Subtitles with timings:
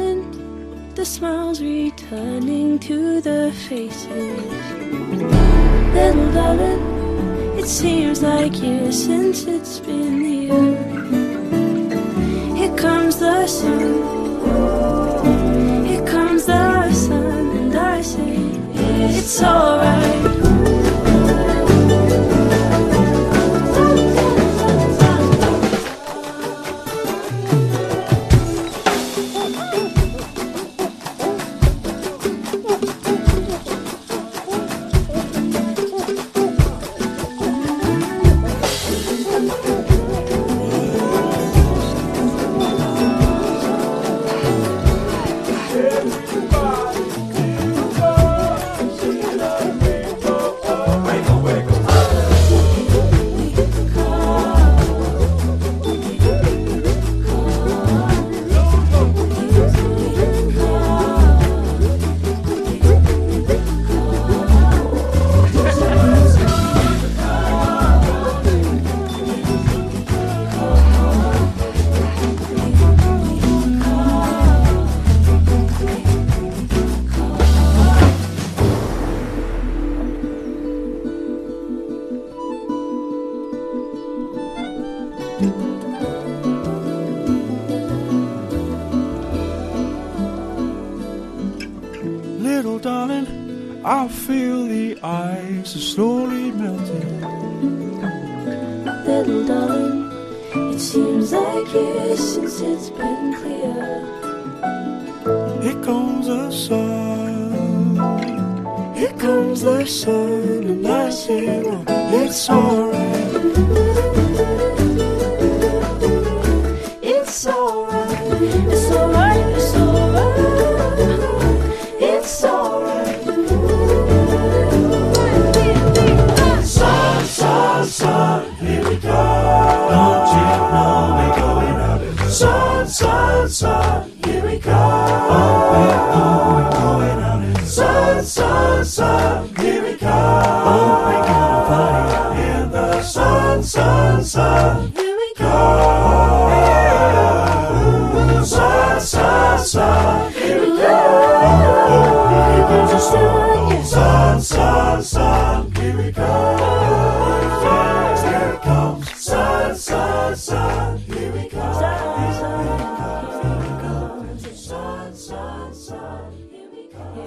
[0.00, 4.06] Darling, the smiles returning to the faces.
[5.94, 10.76] Little darling, it seems like years since it's been here.
[12.56, 13.84] Here comes the sun.
[15.84, 18.36] Here comes the sun, and I say,
[19.18, 20.29] it's alright.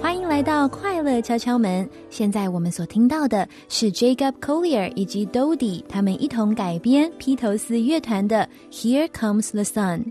[0.00, 1.88] 欢迎来到快乐敲敲门。
[2.08, 10.04] 现在我们所听到的是 Jacob Collier 以及 Dodi 他们一同改编披头士乐团的《Here Comes the Sun》。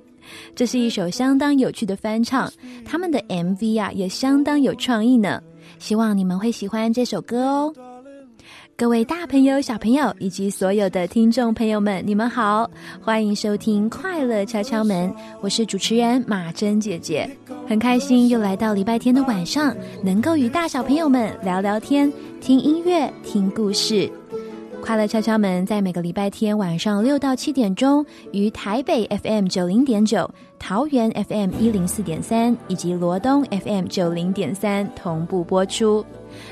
[0.55, 2.51] 这是一首相当有趣的翻唱，
[2.83, 5.41] 他们的 MV 啊也相当有创意呢。
[5.83, 7.73] 希望你们会喜欢这首歌哦。
[8.77, 12.71] 各位大朋友、小朋友以及所有的听众朋友们，你们好，
[13.01, 15.09] 欢迎收听《快乐敲敲门》，
[15.41, 17.29] 我是主持人马珍姐姐，
[17.67, 22.09] 很开心又来到礼拜天的晚上，能够与大小朋友们聊聊天、
[22.39, 24.09] 听音乐、听故事。
[24.83, 36.05] 快乐敲敲门在每个礼拜天晚上六到七点钟，于台北 FM 九零点九、桃园 FM 一零四点三以及罗东 FM 九零点三同步播出。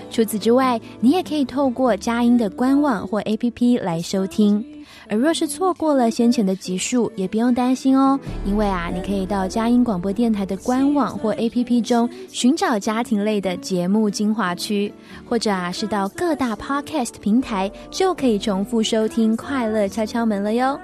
[0.09, 4.65] 除此之外，你也可以透过佳音的官网或 APP 来收听。
[5.11, 14.91] 而若是错过了先前的集数，也不用担心哦，因为啊，你可以到佳音广播电台的官网或 APP 中寻找家庭类的节目精华区，
[15.27, 20.79] 或者啊是到各大 Podcast 平台就可以重复收听《快乐敲敲门》了哟。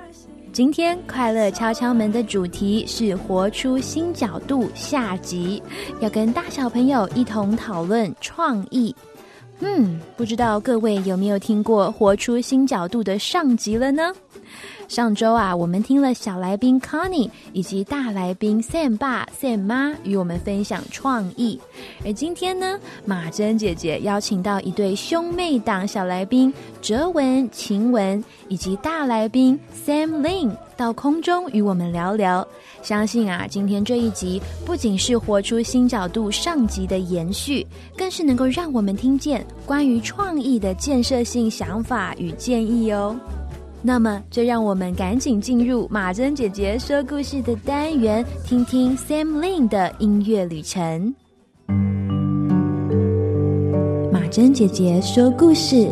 [0.52, 5.64] 今天《快乐敲敲门》的主题是“活出新角度”下集，
[6.02, 8.94] 要跟大小朋友一同讨论创意。
[9.60, 14.14] 嗯，不知道各位有没有听过《活出新角度》的上集了呢？
[14.88, 21.60] 上周啊，我们听了小来宾 Connie 以及大来宾 Sam 爸、Sam 妈与我们分享创意，
[22.06, 32.48] 而今天呢，马珍姐姐邀请到一对兄妹档小来宾哲文、晴雯以及大来宾 Sam Lin 到空中与我们聊聊。
[32.88, 37.68] 相信啊，今天这一集不仅是活出新角度上集的延续，
[37.98, 43.14] 更是能够让我们听见关于创意的建设性想法与建议哦。
[43.82, 51.14] 那么，就让我们赶紧进入马珍姐姐说故事的单元，听听 Sam Lin 的音乐旅程。
[54.14, 55.92] 马珍姐姐说故事。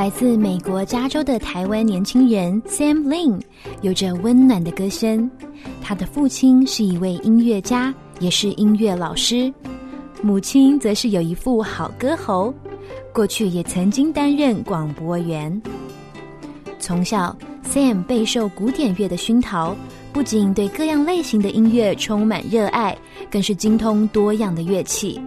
[0.00, 3.38] 来自美国加州的台湾年轻人 Sam Lin
[3.82, 5.30] 有着温暖的歌声。
[5.82, 9.52] 他的父亲是一位音乐家，也是音乐老师；
[10.22, 12.54] 母亲则是有一副好歌喉，
[13.12, 15.60] 过去也曾经担任广播员。
[16.78, 17.36] 从小
[17.70, 19.76] ，Sam 备受古典乐的熏陶，
[20.14, 22.96] 不仅对各样类型的音乐充满热爱，
[23.30, 25.20] 更是精通多样的乐器。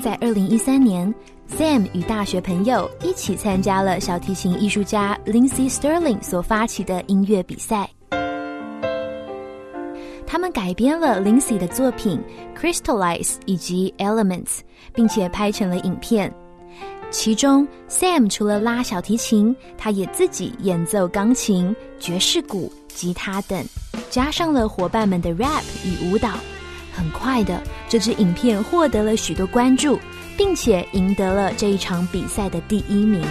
[0.00, 1.14] 在二零一三年。
[1.48, 7.88] Sam 与大学朋友一起参加了小提琴艺术家 Lindsey Sterling 所发起的音乐比赛。
[10.26, 12.20] 他们改编了 Lindsey 的作品
[12.60, 14.44] 《Crystallize》以及《Elements》，
[14.92, 16.32] 并且拍成了影片。
[17.10, 23.64] 其中，Sam 除了拉小提琴，他也自己演奏钢琴、爵士鼓、吉他等，
[24.10, 26.32] 加上了伙伴们的 rap 与舞蹈。
[26.92, 29.98] 很快的，这支影片获得了许多关注。
[30.36, 33.22] 并且赢得了这一场比赛的第一名。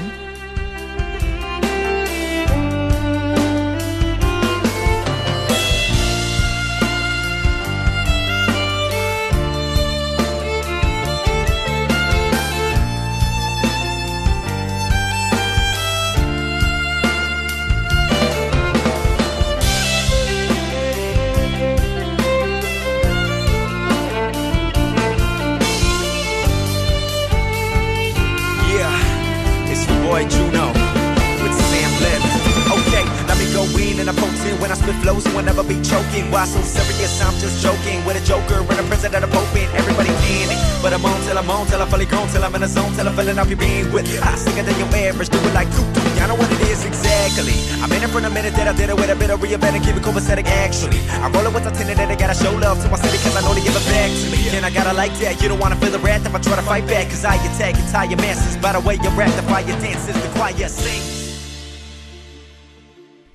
[43.06, 44.10] Till I'm feeling off your being with.
[44.22, 46.02] I sicker than your average, do it like doo doo.
[46.18, 47.54] Y'all know what it is exactly.
[47.82, 49.76] I'm in it for a minute that I did it with a bit of reinvent
[49.78, 50.46] and keep it copacetic.
[50.46, 53.36] Actually, I'm rolling with the tenant that I gotta show love to my city cause
[53.38, 54.40] I know they give it back to me.
[54.58, 55.42] And I gotta like that.
[55.42, 57.78] You don't wanna feel the wrath if I try to fight back cause I attack
[57.78, 61.14] entire masses by the way you rap, the fire dances, the choir sings.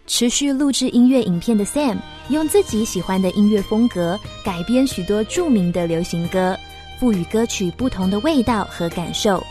[0.06, 1.98] 持续录制音乐影片的 Sam，
[2.28, 6.58] 用自己喜欢的音乐风格改编许多著名的流行歌，
[6.98, 9.42] 赋予歌曲不同的味道和感受。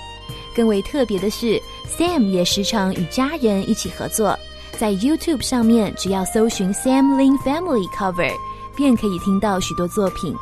[0.60, 4.38] 更为特别的是，Sam 也时常与家人一起合作，
[4.78, 8.34] 在 YouTube 上面只要搜寻 Sam Lin Family Cover，
[8.76, 10.36] 便可以听到许多作品。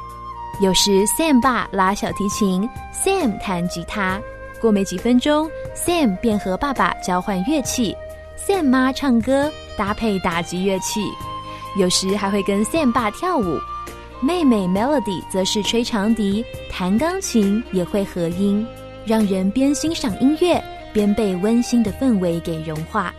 [0.59, 4.19] 有时 Sam 爸拉小提琴，Sam 弹吉他。
[4.59, 7.95] 过没几分钟，Sam 便和爸爸交换乐器
[8.43, 11.01] ，Sam 妈唱歌搭配打击乐器，
[11.77, 13.59] 有时还会跟 Sam 爸跳舞。
[14.19, 18.65] 妹妹 Melody 则是吹长笛、弹钢琴，也会合音，
[19.07, 20.61] 让人边欣赏音乐
[20.93, 23.13] 边被温馨的氛围给融化。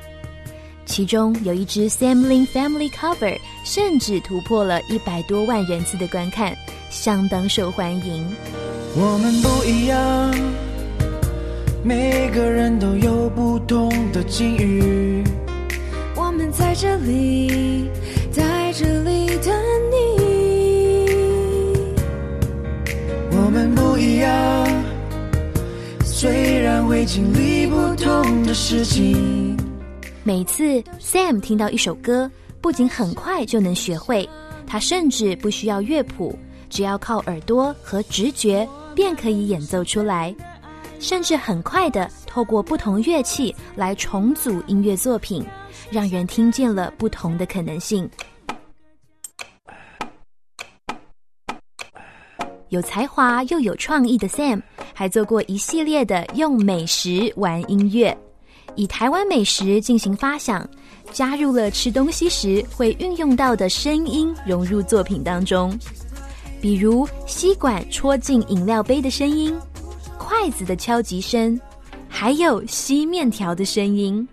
[0.84, 6.54] 其中有一支 Sam Lin Family Cover，甚至突破了一百多万人次的观看，
[6.90, 8.26] 相当受欢迎。
[8.94, 10.34] 我们不一样，
[11.82, 15.24] 每个人都有不同的境遇。
[16.16, 17.88] 我们在这里，
[18.30, 19.54] 在这里等
[19.90, 19.96] 你。
[23.32, 24.67] 我我们不一样，
[26.20, 29.56] 虽然会经历不同的事情。
[30.24, 32.28] 每次 Sam 听到一首歌，
[32.60, 34.28] 不仅很快就能学会，
[34.66, 36.36] 他甚至不需要乐谱，
[36.68, 40.34] 只要靠耳朵和直觉便可以演奏出来，
[40.98, 45.46] 甚至很快的透过不同乐器来重组音乐作品，
[45.88, 48.10] 让人听见了不同的可能性。
[52.70, 54.60] 有才华又有创意的 Sam，
[54.92, 58.16] 还做过一系列的用美食玩音乐，
[58.74, 60.68] 以台湾美食进行发想，
[61.10, 65.76] 加入了吃东西时会运用到的声音融入作品当中，
[66.60, 69.56] 比如吸管戳进饮料杯的声音、
[70.18, 71.58] 筷子的敲击声，
[72.06, 74.26] 还有吸面条的声音。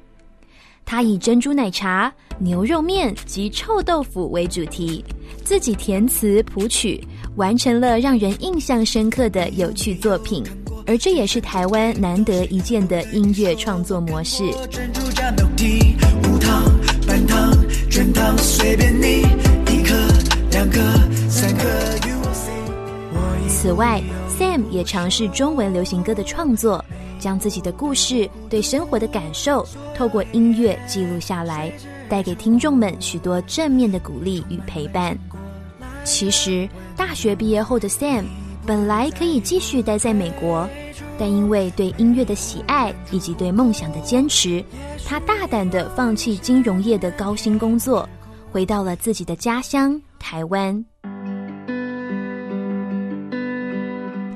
[0.84, 5.04] 他以珍珠奶茶、牛肉面及臭豆腐为主题，
[5.44, 7.04] 自己填词谱曲，
[7.36, 10.44] 完成了让人印象深刻的有趣作品。
[10.88, 14.44] 而这也是台湾难得一见的音乐创作模式。
[23.50, 24.00] 此外
[24.30, 26.86] ，Sam 也尝试中文流行歌的创作，
[27.18, 29.65] 将自己的故事、对生活的感受，
[29.98, 31.74] 透过音乐记录下来，
[32.08, 35.18] 带给听众们许多正面的鼓励与陪伴。
[36.05, 38.24] 其实，大学毕业后的 Sam
[38.65, 40.69] 本来可以继续待在美国，
[41.17, 44.63] 但因为对音乐的喜爱以及对梦想的坚持，
[45.03, 48.07] 他大胆的放弃金融业的高薪工作，
[48.51, 50.85] 回到了自己的家乡台湾。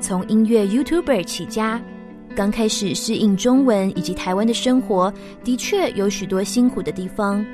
[0.01, 1.79] 从音乐 YouTuber 起家，
[2.35, 7.45] 刚开始适应中文以及台湾的生活，的确有许多辛苦的地方，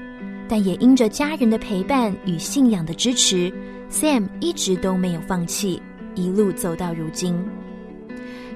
[0.48, 3.52] 但也因着家人的陪伴与信仰的支持
[3.92, 5.82] ，Sam 一直都没有放弃，
[6.16, 7.38] 一路走到如今。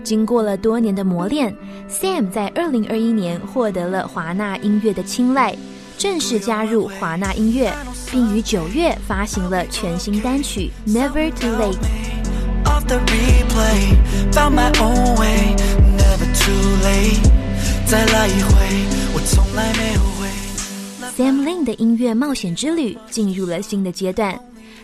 [0.04, 1.54] 经过了多年的磨练
[1.90, 5.56] ，Sam 在二零二一年获得了华纳音乐的青睐，
[5.98, 7.74] 正式加入华纳音乐，
[8.10, 11.74] 并于九月发行了全新单曲《Never Too Late》。
[21.18, 24.40] Sam Lin 的音乐冒险之旅进入了新的阶段，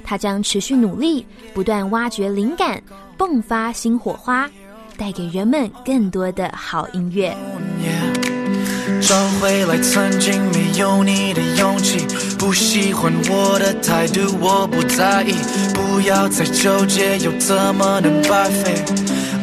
[0.06, 2.82] 他将持续努力，不断挖掘灵感，
[3.18, 4.50] 迸发新火花，
[4.96, 7.36] 带给人们更多的好音乐。
[7.82, 8.16] Yeah
[9.02, 12.06] 找回来曾经没有你的勇气，
[12.40, 15.34] 不喜欢我的态度，我不在意，
[15.74, 18.84] 不要再纠结，又怎么能白费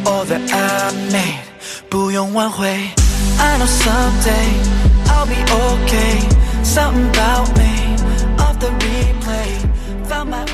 [0.05, 1.43] ？All that I made，
[1.89, 2.69] 不用挽回。
[3.39, 4.49] I know someday
[5.07, 6.21] I'll be okay.
[6.65, 7.97] Something about me
[8.39, 9.61] off the replay,
[10.09, 10.45] found my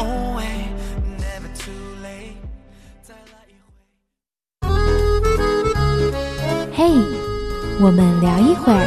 [7.80, 8.85] 我们聊一会儿。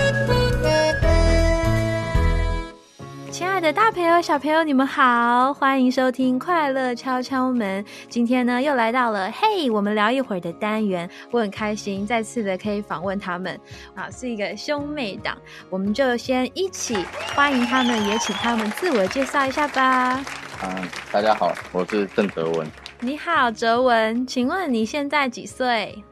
[3.32, 7.82] 亲爱的大朋友、小朋友，你们好，欢迎收听《快乐敲敲门》。
[8.10, 13.58] 今天呢，又来到了“嘿，我们聊一会儿”的单元，我很开心再次的可以访问他们
[13.96, 15.38] 啊，是一个兄妹档，
[15.70, 16.98] 我们就先一起
[17.34, 20.22] 欢迎他们，也请他们自我介绍一下吧。
[20.64, 22.68] 嗯，大家好，我是郑哲文。
[23.00, 26.04] 你好，哲文，请问你现在几岁？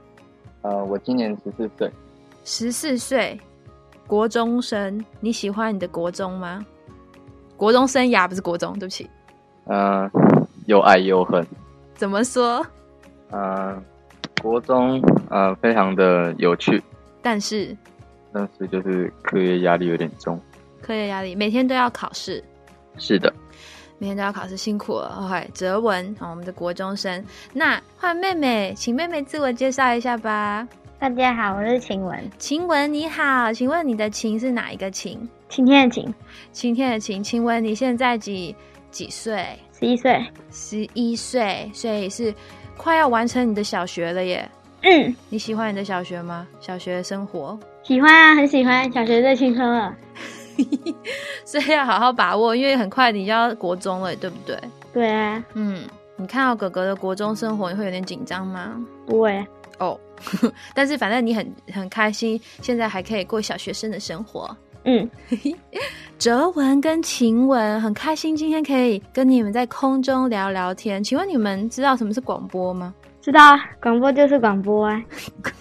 [0.61, 1.91] 呃，我今年十四岁。
[2.51, 3.39] 十四岁，
[4.07, 5.05] 国中生。
[5.19, 6.65] 你喜欢你的国中吗？
[7.55, 9.07] 国中生涯不是国中，对不起。
[9.67, 10.09] 嗯、
[10.65, 11.45] 又爱又恨。
[11.93, 12.65] 怎么说？
[13.31, 13.79] 嗯、
[14.41, 16.81] 国中呃非常的有趣，
[17.21, 17.77] 但是
[18.33, 20.41] 但是就是课业压力有点重。
[20.81, 22.43] 课业压力，每天都要考试，
[22.97, 23.31] 是的，
[23.99, 25.23] 每天都要考试，辛苦了。
[25.23, 27.23] OK，哲文，好，我们的国中生。
[27.53, 30.67] 那换妹妹，请妹妹自我介绍一下吧。
[30.99, 35.17] 大家好，我是晴雯，晴雯你好，请问你的晴是哪一个晴？
[35.47, 36.13] 晴天的晴，
[36.51, 37.23] 晴天的晴。
[37.23, 38.53] 晴雯，你现在几
[38.91, 39.45] 几岁？
[39.71, 40.21] 十一岁。
[40.51, 42.35] 十一岁，所以是
[42.75, 44.51] 快要完成你的小学了耶。
[44.81, 46.45] 嗯，你喜欢你的小学吗？
[46.59, 48.91] 小学生活，喜欢啊，很喜欢。
[48.91, 49.95] 小学最青春了。
[51.45, 54.59] 所以要好好把握，因为很快你就要国中了，对不对？
[54.93, 55.81] 对啊，嗯，
[56.17, 58.75] 你看到哥哥的国中生活，你会有点紧张吗？
[59.05, 59.47] 不会。
[59.79, 59.97] 哦，
[60.73, 64.55] 但是反正你很很开心，现在还可以过小学生的生活。
[64.85, 65.09] 嗯，
[66.17, 71.03] 哲文跟晴雯很开心，今天可以跟你们在空中聊聊天。
[71.03, 72.93] 请问你们知道什么是广播吗？
[73.21, 75.03] 知道啊，广播就是广播啊。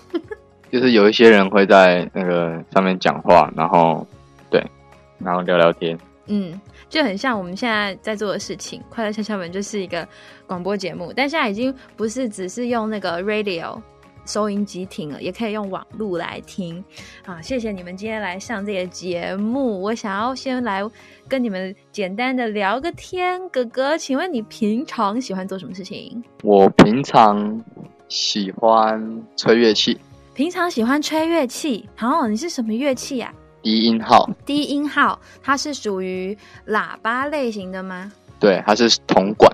[0.70, 4.06] 就是有一些人会在那个上面讲话，然后
[4.50, 4.62] 对，
[5.18, 5.98] 然后聊聊天。
[6.26, 6.60] 嗯，
[6.90, 10.06] 就很像我们现在在做的事情，《快乐敲敲门》就是一个
[10.46, 13.80] 广播节目，但现在已经不是只是用那个 radio
[14.28, 16.84] 收音机听了，也可以用网路来听。
[17.24, 19.80] 啊，谢谢你们今天来上这个节目。
[19.80, 20.82] 我想要先来
[21.26, 23.40] 跟你们简单的聊个天。
[23.48, 26.22] 哥哥，请问你平常喜欢做什么事情？
[26.42, 27.58] 我平常
[28.08, 29.02] 喜欢
[29.34, 29.98] 吹乐器，
[30.34, 31.88] 平常喜欢吹乐器。
[31.98, 33.32] 哦，你是什么乐器呀、
[33.62, 38.12] 低音号，低音号，它是属于喇叭类型的吗？
[38.38, 39.50] 对，它是铜管。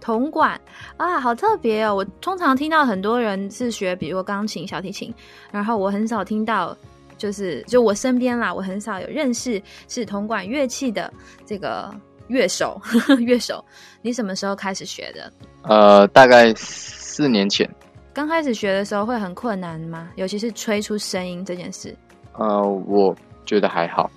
[0.00, 0.60] 铜管
[0.96, 1.96] 啊，好特别哦！
[1.96, 5.12] 我通常听到很多人是学，比如说钢琴、小提琴，
[5.50, 6.76] 然后我很少听到，
[7.18, 11.12] 就是就我身边啦，我很少有认识是铜管乐器的
[11.44, 11.92] 这个
[12.28, 12.80] 乐手。
[13.18, 13.64] 乐手，
[14.00, 15.32] 你什么时候开始学的？
[15.62, 17.68] 呃，大概四年前，
[18.12, 20.10] 刚开始学的时候会很困难吗？
[20.14, 21.96] 尤其是吹出声音这件事，
[22.34, 23.12] 呃，我
[23.44, 24.08] 觉得还好，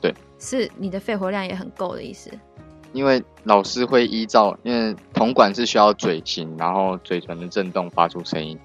[0.00, 2.30] 对是你的肺活量也很够的意思。
[2.94, 8.58] 因为老师会依照，因为铜管是需要嘴型，然后嘴唇的震动发出声音，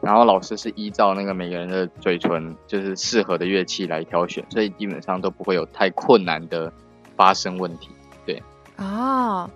[0.00, 6.72] 然后老师是依照那个每个人的嘴唇就是适合的乐器来挑选，所以基本上都不会有太困难的
[7.14, 7.90] 发声问题。
[8.24, 8.42] 对
[8.78, 9.48] 哦，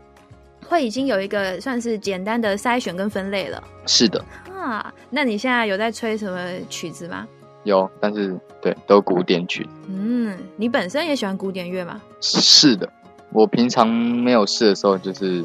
[0.68, 4.24] 会已经有一个算是简单的筛选跟分类了是的，
[4.54, 4.92] 啊。
[5.08, 7.26] 那你现在有在吹什么曲子吗？
[7.64, 9.66] 有，但是对，都古典曲。
[9.88, 12.00] 嗯，你本身也喜欢古典乐吗？
[12.20, 12.88] 是的，
[13.32, 15.44] 我平常没有事的时候就是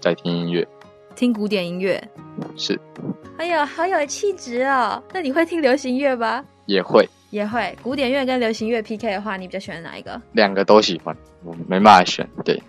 [0.00, 0.66] 在听音乐。
[1.14, 2.02] 听古典音乐，
[2.56, 2.78] 是
[3.38, 5.02] 哎呀，好有气质哦。
[5.12, 6.44] 那你会听流行乐吧？
[6.66, 7.76] 也会也会。
[7.82, 10.20] 古典乐跟流行乐 PK 的话，你比较喜欢哪一个？
[10.32, 12.28] 两个都喜欢，我没办法选。
[12.44, 12.60] 对，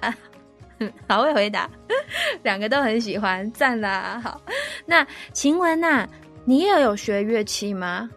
[1.08, 1.68] 好会回答，
[2.42, 4.20] 两个都很喜欢，赞啦！
[4.22, 4.40] 好，
[4.86, 6.06] 那晴雯呐、
[6.44, 8.08] 你也有学乐器吗？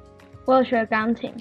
[0.45, 1.33] 我有学钢琴，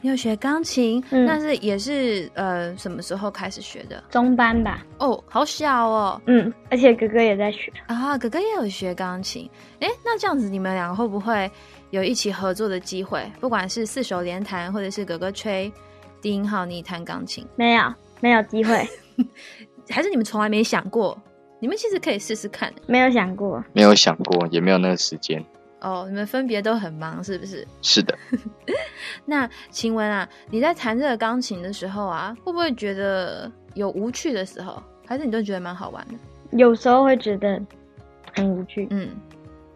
[0.00, 4.02] 你有学钢琴，嗯那是也是呃什么时候开始学的？
[4.10, 4.84] 中班吧。
[4.98, 6.20] 哦，好小哦。
[6.26, 7.72] 嗯，而且哥哥也在学。
[7.86, 9.50] 啊，哥哥也有学钢琴，
[9.80, 11.50] 哎，那这样子你们两个会不会
[11.90, 13.28] 有一起合作的机会？
[13.40, 15.72] 不管是四手联弹，或者是哥哥吹
[16.22, 17.82] 低音号，你弹钢琴，没有，
[18.20, 18.86] 没有机会，
[19.90, 21.20] 还是你们从来没想过？
[21.60, 23.64] 你们其实可以试试看没有想过。
[23.72, 25.44] 没有想过，也没有那个时间。
[25.80, 26.06] 哦。
[26.08, 27.66] 你们分别都很忙，是不是？
[27.82, 28.16] 是的，
[29.24, 34.82] 那晴雯啊，你在弹这个钢琴的时候啊，会不会觉得有无趣的时候？
[35.06, 36.14] 还是你都觉得蛮好玩的？
[36.58, 37.60] 有时候会觉得
[38.34, 39.08] 很无趣，嗯，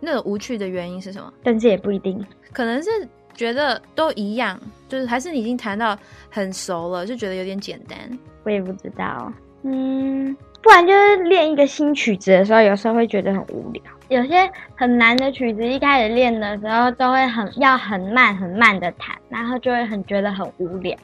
[0.00, 1.32] 那个无趣的原因是什么？
[1.42, 2.24] 但是也不一定。
[2.52, 2.90] 可能是
[3.34, 5.98] 觉得都一样，就是还是你已经弹到
[6.30, 7.98] 很熟了，就觉得有点简单。
[8.44, 9.32] 我也不知道。
[9.62, 13.82] 嗯，不然就是练一个新曲子的时候，有时候会觉得很无聊。
[14.12, 20.94] 有些很难的曲子，一开始练的时候都会很要很慢很慢的弹，然后就会很觉得很无聊。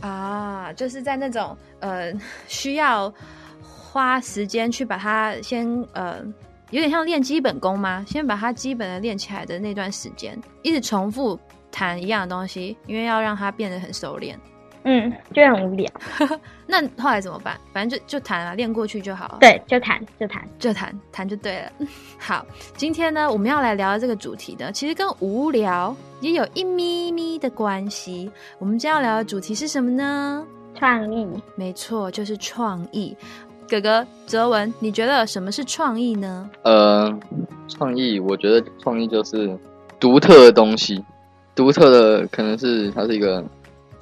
[0.00, 2.10] 啊，就是在那种呃
[2.48, 3.12] 需要
[3.62, 6.24] 花时间去把它先呃，
[6.70, 8.02] 有点像练基本功吗？
[8.08, 11.38] 先把它基本的练起来的那段时间，一直重复
[11.70, 14.40] 弹一样的东西，因为要让它变得很熟练。
[14.84, 15.90] 嗯，就很无聊。
[16.66, 17.56] 那后来怎么办？
[17.72, 19.38] 反正就就弹啊，练过去就好了。
[19.40, 20.42] 对，就弹就弹。
[20.58, 21.72] 就谈谈就对了。
[22.18, 22.44] 好，
[22.76, 28.30] 今天呢，我们要来聊的这个主题呢，其实跟无聊也有一咪咪的关系。
[28.58, 30.44] 我们今天要聊的主题是什么呢？
[30.74, 33.16] 创意，没错，就是创意。
[33.68, 36.50] 哥哥哲文，你觉得什么是创意呢？
[36.62, 37.10] 呃，
[37.68, 39.56] 创意，我觉得创意就是
[40.00, 41.02] 独特的东西，
[41.54, 43.42] 独特的可能是它是一个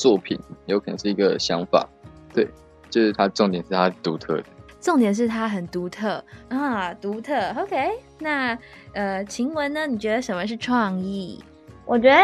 [0.01, 1.87] 作品，有可能是一个想法，
[2.33, 2.49] 对，
[2.89, 4.45] 就是它重点是它独特的。
[4.81, 7.35] 重点是它很独特啊，独特。
[7.59, 8.57] OK，那
[8.95, 9.87] 呃，晴雯呢？
[9.87, 11.39] 你觉得什么是创意？
[11.85, 12.17] 我觉得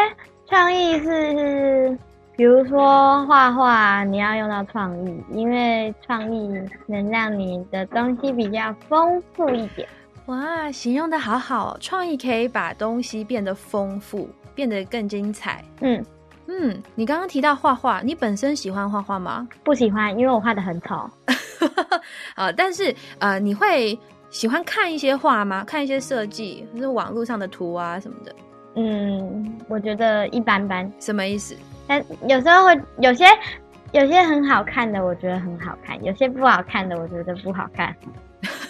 [0.47, 1.99] 创意是，
[2.35, 6.49] 比如说画画，你要用到创意，因为创意
[6.87, 9.87] 能让你的东西比较丰富一点。
[10.25, 11.79] 哇，形容的好好哦！
[11.79, 15.63] 创意可以把东西变得丰富，变得更精彩。
[15.83, 16.03] 嗯，
[16.49, 19.47] 嗯，你刚刚提到画画，你本身喜欢画画吗？
[19.65, 21.09] 不喜欢，因为我画的很丑。
[22.37, 23.99] 呃， 但是呃，你会
[24.31, 25.65] 喜欢看一些画吗？
[25.65, 28.35] 看一些设计，就是网络上的图啊什么的，
[28.77, 31.57] 嗯，我觉得一般般，什么意思？
[31.87, 33.25] 但有时候会有些
[33.93, 37.95] 有些很好看的，我觉得很好看；有些不好看的，我觉得不好看。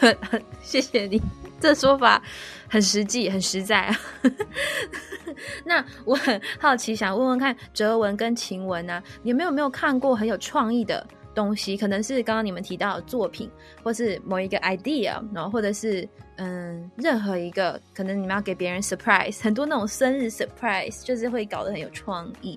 [0.63, 1.21] 谢谢你，
[1.67, 2.23] 这说法
[2.69, 4.01] 很实际，很实在啊。
[5.65, 11.77] 那我很好奇，想问问看，哲文跟晴雯啊，你们有没有看过很有创意的东西？
[11.77, 13.51] 可能是刚刚你们提到的作品，
[13.83, 22.57] 或是某一个 idea，然后或者是嗯，任何一个可能你们要给别人 surprise，很多那种生日 surprise，就是会搞得很有创意。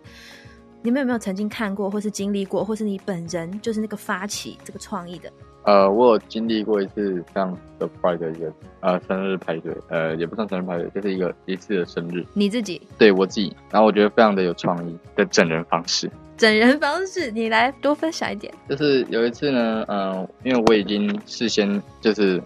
[0.84, 5.32] 你们有没有曾经看过，或是经历过，或是你本人就是那个发起这个创意的？
[5.64, 16.10] 呃，我有经历过一次非常 surprise 的一个呃生日派对，呃，也不算生日派对，就是一个一次的生日，你自己对我自己，然后我觉得非常的有创意的整人方式。
[16.38, 18.54] 整人方式，你来多分享一点。
[18.70, 22.42] 就是有一次呢，嗯、因为我已经事先就是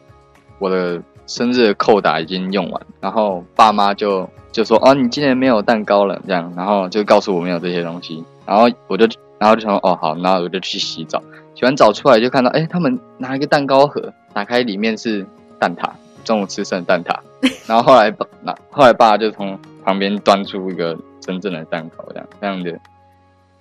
[0.57, 11.21] 我的生日的扣打已经用完，然后爸妈就就说哦，你今年没有蛋糕了，这样，然后就告诉我没有这些东西，然后我就然后就想说哦好，那我就去洗澡，
[11.55, 15.25] 洗完澡出来就看到哎，他们拿一个蛋糕盒，打开里面是
[15.59, 15.89] 蛋挞，
[16.23, 17.17] 中午吃剩的蛋挞，
[17.67, 22.79] 然后后来爸那后来爸就从旁边端出一个真正的蛋糕，这样这样的。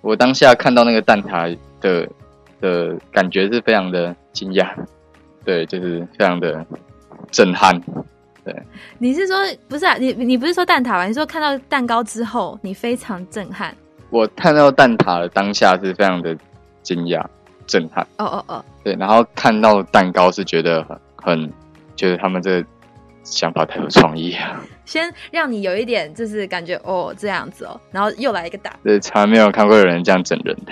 [0.01, 2.07] 我当下看到那个蛋挞的
[2.59, 4.67] 的感觉是非常的惊讶，
[5.45, 6.65] 对，就是非常的
[7.31, 7.79] 震撼。
[8.43, 8.53] 对
[8.97, 9.37] 你是说
[9.69, 9.95] 不是啊？
[9.95, 11.05] 你你不是说蛋挞吧？
[11.05, 13.73] 你说看到蛋糕之后，你非常震撼。
[14.09, 16.37] 我看到蛋挞的当下是非常的
[16.81, 17.25] 惊讶、
[17.67, 21.53] 震撼，哦哦哦，对，然后看到蛋糕是觉得很很，
[21.95, 22.67] 觉得他们这个
[23.23, 28.77] 想法太有创意啊， 先让你有一点就是感觉哦这样子哦，然后又来一个打。
[28.83, 30.71] 对，从来没有看过有人这样整人的。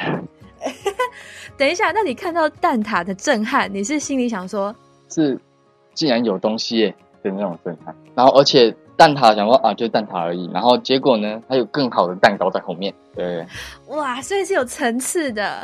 [1.58, 4.74] 等一下，那你看到蛋挞的震撼，你是心里想说，
[5.10, 5.40] 是
[5.94, 7.96] 竟然有东西耶的那种震撼。
[8.16, 12.94] 然后而且蛋挞想说啊，就蛋挞而已，然后结果呢，还有更好的蛋糕在后面。
[13.16, 13.46] 对，
[13.88, 15.64] 哇，所以是有层次的，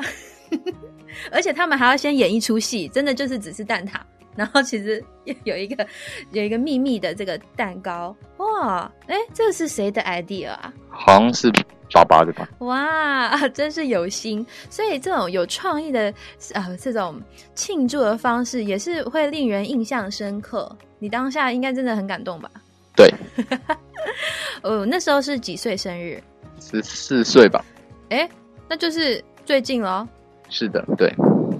[1.32, 4.00] 而且他们还要先演一出戏，真的就是只是蛋挞，
[4.36, 5.04] 然后其实
[5.44, 5.86] 有一个
[6.32, 10.74] 有一个秘密的这个蛋糕，哇，哎，这个是谁的 idea 啊？
[10.90, 11.52] 好像是
[11.94, 12.48] 爸爸的吧？
[12.60, 14.46] 哇，真是有心！
[14.70, 16.14] 所以这种有创意的
[16.54, 17.20] 呃这种
[17.56, 20.76] 庆祝的方式，也是会令人印象深刻。
[21.00, 22.52] 你当下应该真的很感动吧？
[22.96, 23.12] 对，
[24.64, 26.22] 哦，那时候是几岁生日？
[26.60, 27.64] 十四岁吧？
[28.10, 28.28] 哎，
[28.68, 30.08] 那就是最近咯。
[30.50, 31.14] 是的，对。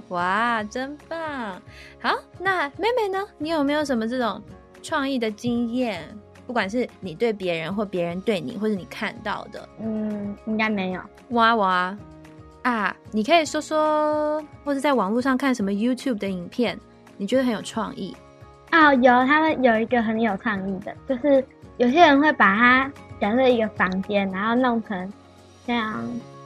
[0.08, 1.60] 哇，真棒！
[2.00, 3.18] 好，那妹妹呢？
[3.36, 4.40] 你有没有什么这种
[4.82, 6.02] 创意的经验？
[6.46, 11.00] 不管是你对别人，或别人对你，或者你看到的，嗯，应该没有。
[11.30, 11.94] 哇哇
[12.62, 12.96] 啊！
[13.10, 16.78] 你可以说说，或者在网络上看什么 YouTube 的影片，
[17.18, 18.16] 你觉得很有创意？
[18.72, 21.44] 哦，有他们有一个很有创意的，就是
[21.76, 25.12] 有些人会把它假设一个房间，然后弄成
[25.66, 26.02] 像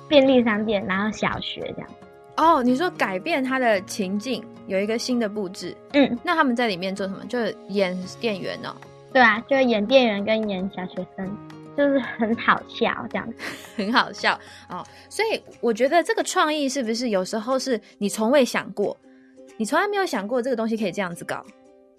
[0.09, 1.89] 便利商店，然后小学这样。
[2.37, 7.25] 哦，你说改变他的情境，有一个新的布置，嗯，那他们在里面做什么？
[7.27, 8.75] 就是演店员哦，
[9.12, 11.37] 对啊，就演店员跟演小学生，
[11.77, 13.37] 就是很好笑这样子。
[13.77, 14.85] 很好笑哦。
[15.09, 18.97] 所以我觉得这个创意是不是有时候是你从未想过，
[19.59, 21.45] 你从来没有想过这个东西可以这样子搞，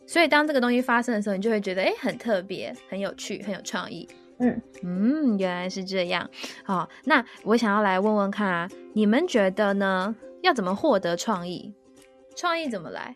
[0.08, 4.10] 所以当这个东西发生的时候，你就会觉得哎很特别、很有趣、很有创意。
[4.40, 6.30] 嗯嗯，原来是这样。
[6.64, 10.16] 好，那我想要来问问看啊，你们觉得呢？
[10.42, 11.74] 要怎么获得创意？
[12.36, 13.16] 创意怎么来？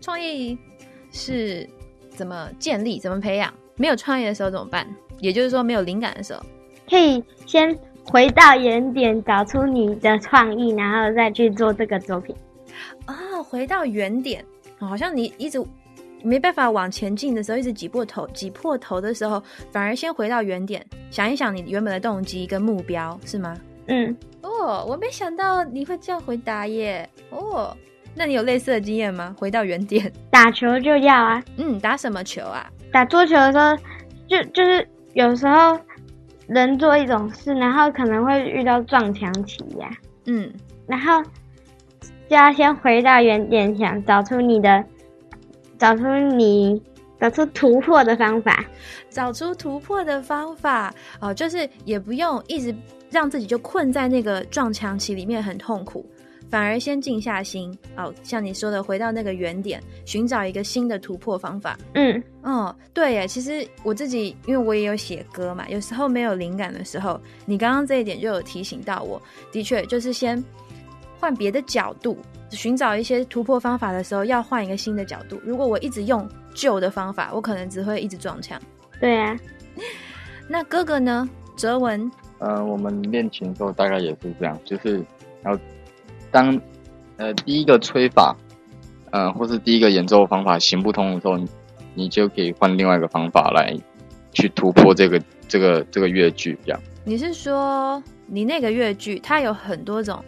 [0.00, 0.58] 创意
[1.10, 1.66] 是
[2.10, 3.52] 怎么建立、怎么培养？
[3.76, 4.86] 没有创意的时候怎么办？
[5.20, 6.42] 也就是说，没有灵感的时候，
[6.88, 12.36] 可以先回到原点，找出你的创意，然后再去做这个作品。
[13.06, 14.44] 啊，回到原点，
[14.78, 15.58] 好像你一直
[16.22, 23.56] 没办法往前进的时候，一直挤破头，挤破头的时候，反而先回到原点，想一想你原本的动机跟目标，是吗？
[23.86, 27.08] 嗯，哦，我没想到你会这样回答耶。
[27.30, 27.76] 哦，
[28.14, 29.34] 那你有类似的经验吗？
[29.38, 32.70] 回到原点，打球就要啊，嗯，打什么球啊？
[32.92, 33.76] 打桌球的时候，
[34.28, 35.78] 就就是有时候
[36.46, 39.90] 人做一种事，然后可能会遇到撞墙期呀、
[40.26, 40.52] 嗯，
[40.86, 41.22] 然后
[42.28, 44.84] 就要先回到原点想，找出你的，
[45.80, 46.80] 找出你
[47.18, 48.64] 找出突破的方法。
[49.08, 52.72] 找出突破的方法哦，就是也不用一直
[53.10, 56.06] 让自己就困在那个撞墙期里面很痛苦，
[56.48, 61.76] 反而先静下心哦，像你说的，回到那个原点，寻找一个新的突破方法。
[61.94, 70.42] 嗯哦，对耶，其实我自己，因为我也有写歌嘛，有时候没有灵感的时候，你刚刚这一点就有提醒到我，的确就是先
[71.20, 72.16] 换别的角度，
[72.50, 75.38] 寻找一些突破方法的时候，要换一个新的角度。
[75.44, 78.58] 如果我一直用旧的方法，我可能只会一直撞墙。
[78.98, 79.38] 对啊，
[80.48, 81.28] 那哥哥呢？
[81.56, 85.04] 哲文，呃，我们练琴的时候大概也是这样，就是
[85.44, 85.58] 要
[86.30, 86.58] 当
[87.18, 88.34] 呃第一个吹法，
[89.10, 91.46] 呃，或是第一个演奏方法行不通的时候，你
[91.94, 93.76] 你就可以换另外一个方法来
[94.32, 96.80] 去突破这个这个这个乐句，这样。
[97.04, 100.24] 你是说你那个乐句，它有很多种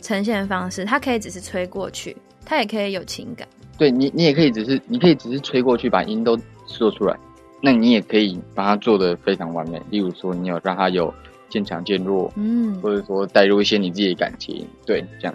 [0.00, 3.46] 呈现方式，它可以只是吹过去，它也可以有情感。
[3.76, 7.16] 对你，你也可以只是你可以只是吹过去，把音都说出来。
[7.60, 9.80] 那你也可以把它做得非常完美。
[9.90, 11.12] 例如说，你有让它有
[11.48, 15.34] 渐强渐弱，嗯或者说带入一些你自己的感情，对，这样。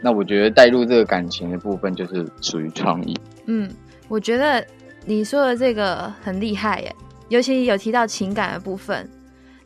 [0.00, 3.16] 那我觉得带入这个感情的部分就是属于创意。
[3.46, 3.70] 嗯，
[4.08, 4.66] 我觉得
[5.06, 6.94] 你说的这个很厉害耶，
[7.28, 9.08] 尤其有提到情感的部分。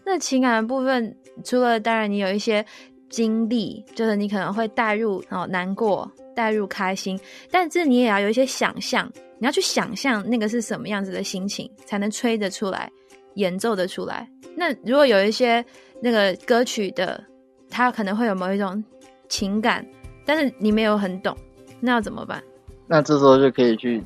[0.04, 2.64] 那情感的部分，除了当然你有一些
[3.08, 7.18] 经历，就是你可能会带入哦难过，带入开心，
[7.50, 12.90] 但是你也要有一些想象，你要去想象那个是什么样子的心情，才能吹得出来，
[13.34, 14.28] 演奏得出来。
[14.56, 15.64] 那如果有一些
[16.00, 17.22] 那个歌曲的，
[17.70, 18.82] 它可能会有某一种
[19.28, 19.86] 情感，
[20.24, 21.36] 但是你没有很懂，
[21.80, 22.42] 那要怎么办？
[22.86, 24.02] 那这时候就可以去，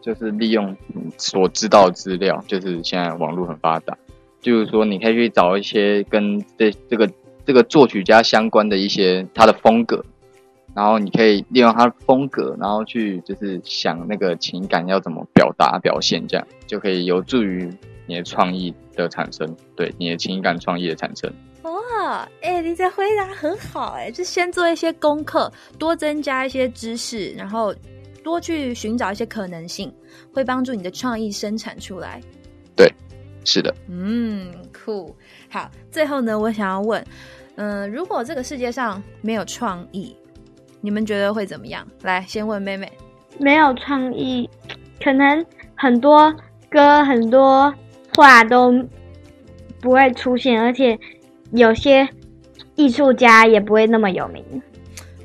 [0.00, 3.96] 就是利用你所知道资料，就是现在网络很发达，
[4.40, 7.08] 就是说你可以去找一些跟这这个
[7.46, 10.04] 这个作曲家相关的一些他的风格，
[10.74, 17.70] 然后你可以利用他的风格，然后去就是想那个情感要怎么表达表现，这样就可以有助于
[18.06, 21.32] 你的创意的产生，对你的情感创意的产生。
[21.62, 27.74] 哇，哎、你这回答很好、哎，就先做一些功课，多增加一些知识，然后
[28.22, 29.92] 多去寻找一些可能性，
[30.32, 32.20] 会帮助你的创意生产出来。
[32.76, 32.92] 对
[33.44, 34.50] 是的，嗯，
[34.84, 35.14] 酷。
[35.48, 37.04] 好，最后呢，我想要问，
[37.56, 40.16] 嗯、如果这个世界上没有创意，
[40.80, 41.86] 你们觉得会怎么样？
[42.02, 42.92] 来，先问妹妹。
[43.38, 44.48] 没有创意，
[45.02, 45.44] 可能
[45.74, 46.32] 很多
[46.70, 47.74] 歌、很多
[48.14, 48.72] 画都
[49.80, 50.96] 不会出现，而且
[51.50, 52.08] 有些
[52.76, 54.44] 艺术家也不会那么有名。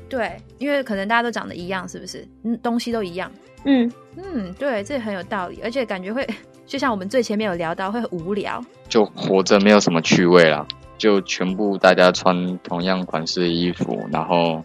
[0.08, 2.26] 对，因为可能大家都长得一样，是不是？
[2.42, 3.30] 嗯，东西都一样。
[3.64, 6.26] 嗯，嗯，对，这很有道理，而且感觉会，
[6.70, 8.64] 就像我们最前面有聊到，会很无聊。
[8.88, 10.64] 就活着没有什么趣味啦，
[10.96, 14.62] 就全部大家穿同样款式的衣服，然后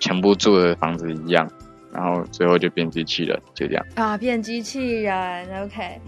[0.00, 1.48] 全部住的房子一样，
[1.92, 3.86] 然后最后就变机器人，就这样。
[3.94, 6.00] 啊，变机器人，OK。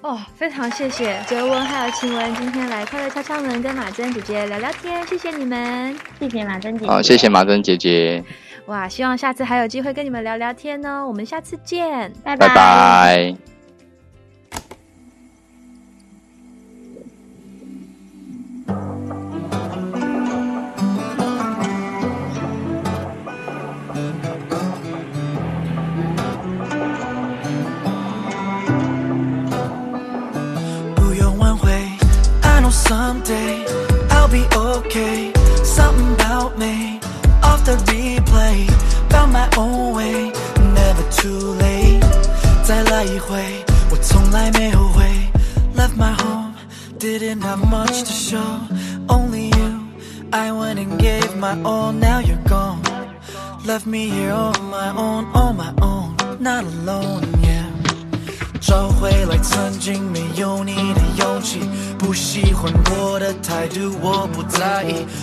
[0.00, 5.96] 哦，非常谢谢哲文还有晴雯今天来快乐敲敲门跟马珍姐姐聊聊天，谢谢你们。
[6.20, 6.86] 谢谢马珍姐姐。
[6.86, 8.22] 好，谢谢马珍姐姐，
[8.66, 11.04] 哇，希望下次还有机会跟你们聊聊天哦。
[11.04, 12.12] 我们下次见。
[12.22, 13.34] 拜拜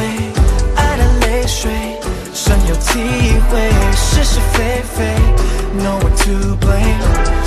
[0.77, 1.99] 爱的泪水，
[2.33, 5.13] 深有体会，是是非非
[5.75, 7.03] ，No one to blame。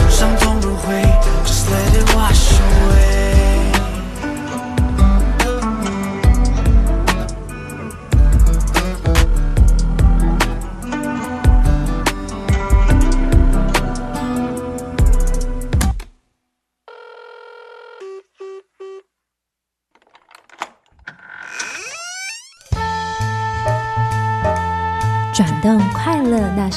[0.09, 1.01] 伤痛如灰
[1.45, 2.28] ，Just let it w a s。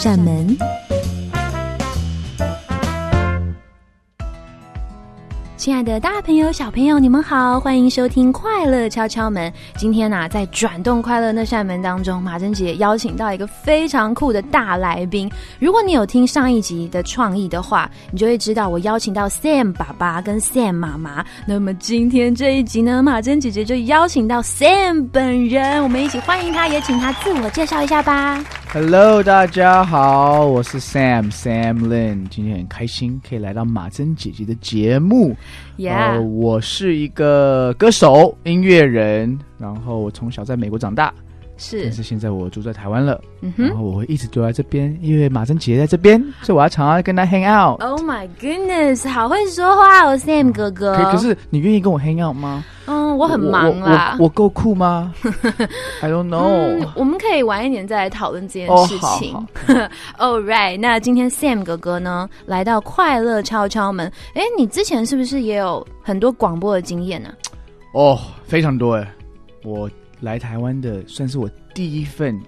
[0.03, 0.82] 扇门。
[5.63, 9.49] 亲爱的大朋友、小朋友，你们好，欢迎收听《快乐敲敲门》。
[9.77, 15.31] 今天呢、在转动快乐那扇门当中，马珍姐邀请到一个非常酷的大来宾。
[15.61, 21.25] 如果你有听上一集的创意的话，你就会知道我邀请到 Sam 爸爸跟 Sam 妈妈。
[21.47, 28.45] 那么今天这一集呢，马珍姐姐就邀请到 Sam 本人，我们一起欢迎他，也请他自我介绍一下吧。
[28.73, 35.37] Hello，大家好，我是 Sam Sam Lin，今天很开心可以来到马珍姐姐的节目。
[35.79, 41.13] Yeah，、呃，我是一个歌手、音乐人，然后我从小在美国长大，
[41.57, 43.53] 是但，是现在我住在台湾了，嗯。
[43.57, 47.81] 然后我会一直住在这边，因为马珍姐姐在这边，所以我要常常跟她 hang out。
[47.83, 50.95] Oh my goodness，好会说话哦，Sam 哥哥。
[50.97, 52.65] 可可是你愿意跟我 hang out 吗？
[52.87, 54.17] 嗯，我很忙啦。
[54.21, 55.13] 我够酷吗？
[56.01, 56.47] I don't know。
[56.47, 59.35] 嗯，我们可以晚一点再来讨论这件哦事情。
[60.19, 64.11] All right，那今天 Sam 哥哥呢来到快乐敲敲门。
[64.35, 67.33] 哎，你之前是不是也有很多广播的经验呢、
[67.95, 69.09] 哦，非常多哎！
[69.65, 69.89] 我
[70.21, 72.41] 来台湾的算是我第一份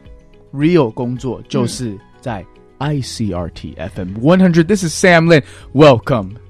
[0.52, 2.44] real 工作，就是在
[2.78, 4.64] ICRT FM 100.
[4.66, 5.42] This is Sam Lin.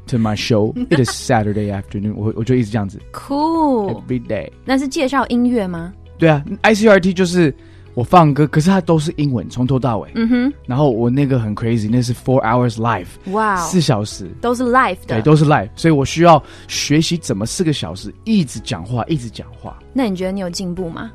[0.08, 0.74] To my show.
[0.90, 2.14] It is Saturday afternoon.
[2.14, 4.50] 我我就一直这样子 Cool，every day。
[4.64, 5.92] 那是介绍音乐吗？
[6.18, 7.54] 对啊，ICRT 就是
[7.94, 10.10] 我放歌，可是它都是英文，从头到尾。
[10.14, 14.28] 嗯哼，然后我那个很 crazy，那是 four hours live，哇、四小时。
[14.40, 15.14] 都是 live 的。
[15.16, 19.78] 对，都是 live，所以我需要学习怎么四个小时一直讲话，一直讲话。
[19.92, 21.10] 那你觉得你有进步吗？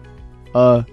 [0.53, 0.83] 呃，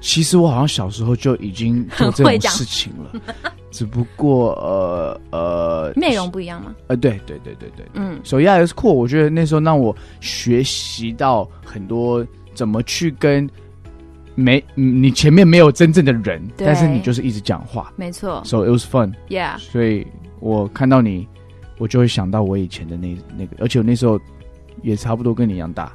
[0.00, 3.20] 其实我好像小时候就已经做这种事情了，
[3.70, 6.74] 只不过呃呃内容不一样吗？
[6.88, 8.92] 呃，对对对对对，嗯，手压 is cool。
[8.92, 13.48] 我觉得那时候让我学习到很多怎么去跟
[14.34, 17.92] 没嗯你前面没有真正的人，但是你就是一直讲话。
[17.96, 19.12] 没错，so it was fun。
[19.28, 20.06] ，Yeah，所以
[20.40, 21.26] 我看到你，
[21.78, 24.20] 我就会想到我以前的那那个，而且我那时候
[24.82, 25.90] 也差不多跟你一样大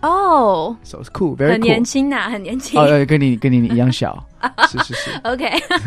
[0.00, 1.82] 哦、，so it's cool，very 很年。
[1.82, 2.80] 轻呐、很年轻。
[2.80, 4.16] 哦，呃，跟你跟你一样小，
[4.70, 5.10] 是是是。
[5.24, 5.44] OK，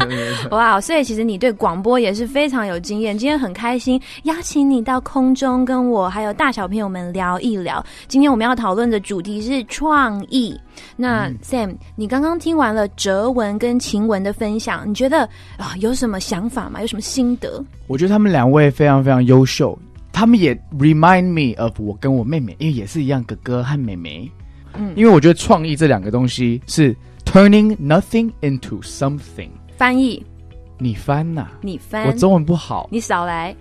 [0.52, 3.18] 哇，所以其实你对广播也是非常有经验。
[3.18, 7.82] 今天很开心邀请你到空中跟我还有大小朋友们聊一聊。
[8.10, 10.60] 今天我们要讨论的主题是创意。
[10.98, 15.20] 那、Sam，你刚刚听完了哲文跟晴雯的分享，你觉得
[15.58, 16.82] 啊、有什么想法吗？
[16.82, 17.64] 有什么心得？
[17.88, 19.78] 我觉得他们两位非常非常优秀，
[20.12, 24.30] 他们也 remind me of 我跟我妹妹，因为也是一样，哥哥和妹妹。
[24.74, 26.96] 嗯因为我觉得创意这两个东西是
[27.26, 29.50] turning nothing into something。
[29.78, 30.24] 翻译，
[30.78, 33.54] 你翻呐、你翻，我中文不好，你少来。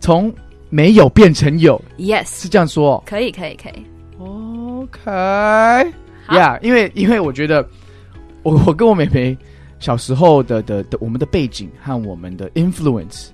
[0.00, 0.32] 从
[0.68, 3.02] 没有变成有，Yes，是这样说。
[3.06, 3.82] 可以，可以，可以。
[4.18, 5.92] OK，
[6.26, 7.66] 好呀因为因为我觉得
[8.42, 9.36] 我我跟我妹妹
[9.78, 13.28] 小时候的的的我们的背景和我们的 influence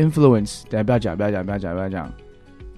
[0.00, 2.12] influence，大家不要讲，不要讲，不要讲，不要讲，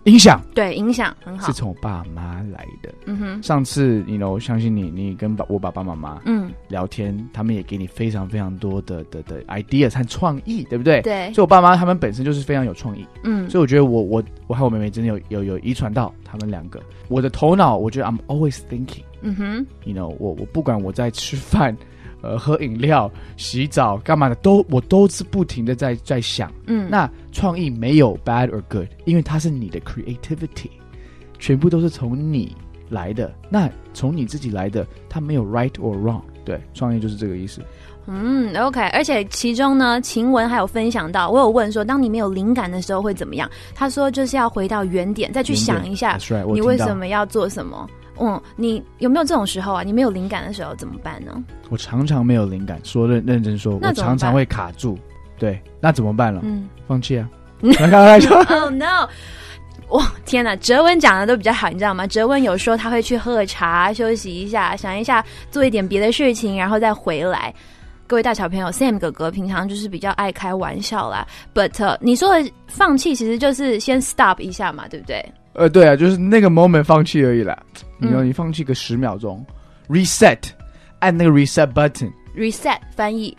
[0.04, 1.52] 影响对，影响很好是。
[1.52, 2.92] 从我爸妈来的。
[3.06, 11.00] 嗯哼，上次你 know，相信你，你跟爸我爸爸妈妈嗯，聊天，他们也给你非常非常多的的的 ideas 和创意，对不对？。
[11.02, 16.82] 对所以，我爸妈他们本身就是非常有创意，嗯，所以我觉得我我我和我妹妹真的有有有遗传到他们两个。
[17.08, 19.04] 我的头脑，我觉得 I'm always thinking。
[19.20, 21.76] 嗯哼，you know，我我不管我在吃饭、
[22.22, 26.50] 呃喝饮料、洗澡干嘛的，都我都是不停的在在想。
[26.66, 30.70] 嗯，那创意没有 bad or good，因为它是你的 creativity，
[31.38, 32.56] 全部都是从你
[32.88, 33.32] 来的。
[33.50, 36.22] 那从你自己来的，它没有 right or wrong。
[36.44, 37.61] 对，创意就是这个意思。
[38.06, 43.48] 嗯，OK，而且其中呢，晴雯还有分享到，我有问说，当你没有灵感的时候会怎么样？
[43.76, 46.18] 他说就是要回到原点，再去想一下
[46.52, 47.88] 你为什么要做什么。
[48.20, 49.83] 嗯，你有没有这种时候啊？
[49.83, 51.42] 你没有灵感的时候怎么办呢？
[51.70, 54.98] 我常常没有灵感，说认认真说，我常常会卡住。
[55.38, 56.40] 对，那怎么办了？
[56.44, 57.29] 嗯放弃啊！
[57.75, 58.35] 开玩笑。
[58.48, 59.09] ，Oh no！
[59.88, 60.55] 哇，天哪！
[60.57, 62.07] 哲文讲的都比较好，你知道吗？
[62.07, 67.53] 哲文有说他会去喝个茶，休息一下，想一下，做一点别的事情，然后再回来。
[68.07, 71.27] 各位大小朋友，Sam 哥哥平常就是比较爱开玩笑啦。
[71.55, 75.24] But、呃、你说的放弃，其实就是先 stop 一下嘛，对不对？
[75.55, 77.59] 呃，对啊，就是那个 moment 放弃而已啦。
[78.03, 78.12] 你嗯。
[78.12, 79.44] 要你放弃个十秒钟
[79.88, 80.38] ，reset，
[80.98, 82.12] 按那个 reset button。
[82.36, 83.36] reset 翻译，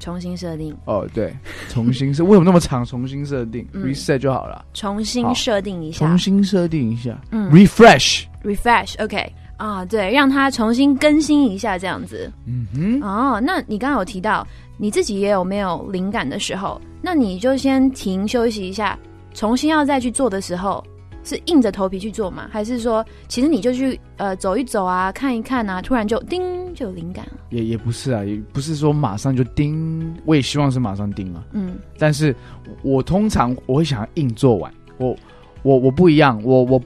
[0.00, 1.34] 重新设定，哦，对，
[1.68, 2.84] 重新设，为什么那么长？
[2.84, 3.84] 重新设定、嗯。
[3.84, 5.98] reset 就好了，重新设定一下。
[5.98, 7.50] 重新设定一下、嗯。
[7.50, 8.24] refresh。
[8.42, 12.30] ，refresh，OK、啊，对，让它重新更新一下，这样子。
[12.46, 14.46] 嗯哼，哦，那你刚刚有提到
[14.78, 18.98] 你自己也有没有灵感的时候，那你就先停休息一下，
[19.34, 20.82] 重新要再去做的时候，
[21.24, 22.48] 是硬着头皮去做吗？
[22.50, 27.32] 还是说其实你就去呃走一走啊，看一看啊，突然就叮就有灵感了？
[27.50, 31.42] 也也不是啊，也不是说马上就叮，我也希望是马上叮啊。
[31.52, 32.34] 嗯但是
[32.82, 35.16] 我通常我会想要硬做完，我
[35.62, 36.80] 我我不一样，我我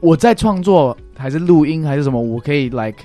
[0.00, 2.98] 我在创作还是录音还是什么，我可以 like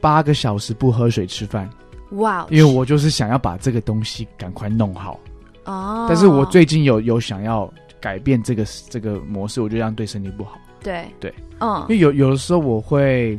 [0.00, 1.68] 八个小时不喝水吃饭，
[2.12, 5.18] 哇，因为我就是想要把这个东西赶快弄好。
[5.64, 7.70] 哦，但是我最近有有想要
[8.00, 10.58] 改变这个这个模式，我觉得这样对身体不好。
[10.82, 11.04] 对。
[11.20, 11.80] 对，嗯。
[11.82, 13.38] 因为有有的时候我会，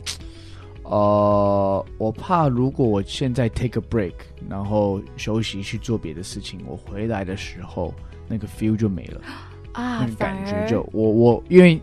[0.84, 4.14] 呃，我怕如果我现在 take a break，
[4.49, 7.93] 然后休息去做别的事情，我回来的时候
[8.28, 9.22] 那个 feel 就没了，
[9.74, 11.80] 啊那个，感觉就我我因为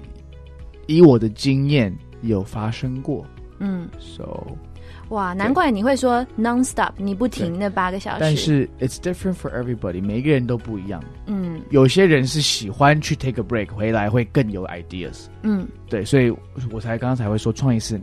[0.86, 3.24] 以我的经验有发生过。
[3.58, 4.46] 嗯，so
[5.10, 11.02] 哇，难怪你会说 non stop，你不停那八个小时，但是 it's different for everybody，每个人都不一样。
[11.26, 15.26] 嗯有些人是喜欢去 take a break，回来会更有 ideas。
[15.42, 16.30] 嗯对，所以
[16.72, 18.00] 我才刚刚才会说创意是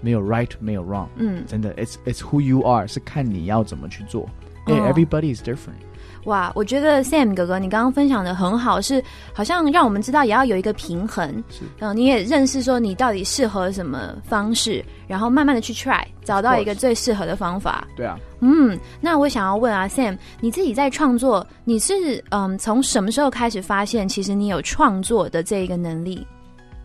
[0.00, 4.28] 没有 right，没有 wrong，嗯，真的，it's it's who you are，是看你要怎么去做。
[4.66, 5.80] 因为哦 everybody is different。
[6.24, 9.02] 哇，我觉得 Sam 哥哥你刚刚分享的很好，是
[9.32, 11.42] 好像让我们知道也要有一个平衡。
[11.50, 17.86] 是嗯，你也认识说你到底适合什么方式，然后慢慢的去 try，找到一个最适合的方法。
[17.96, 26.26] 对啊，嗯，那我想要问啊，Sam，你自己在创作，你是嗯从什么时候开始发现其实你有创作的这一个能力？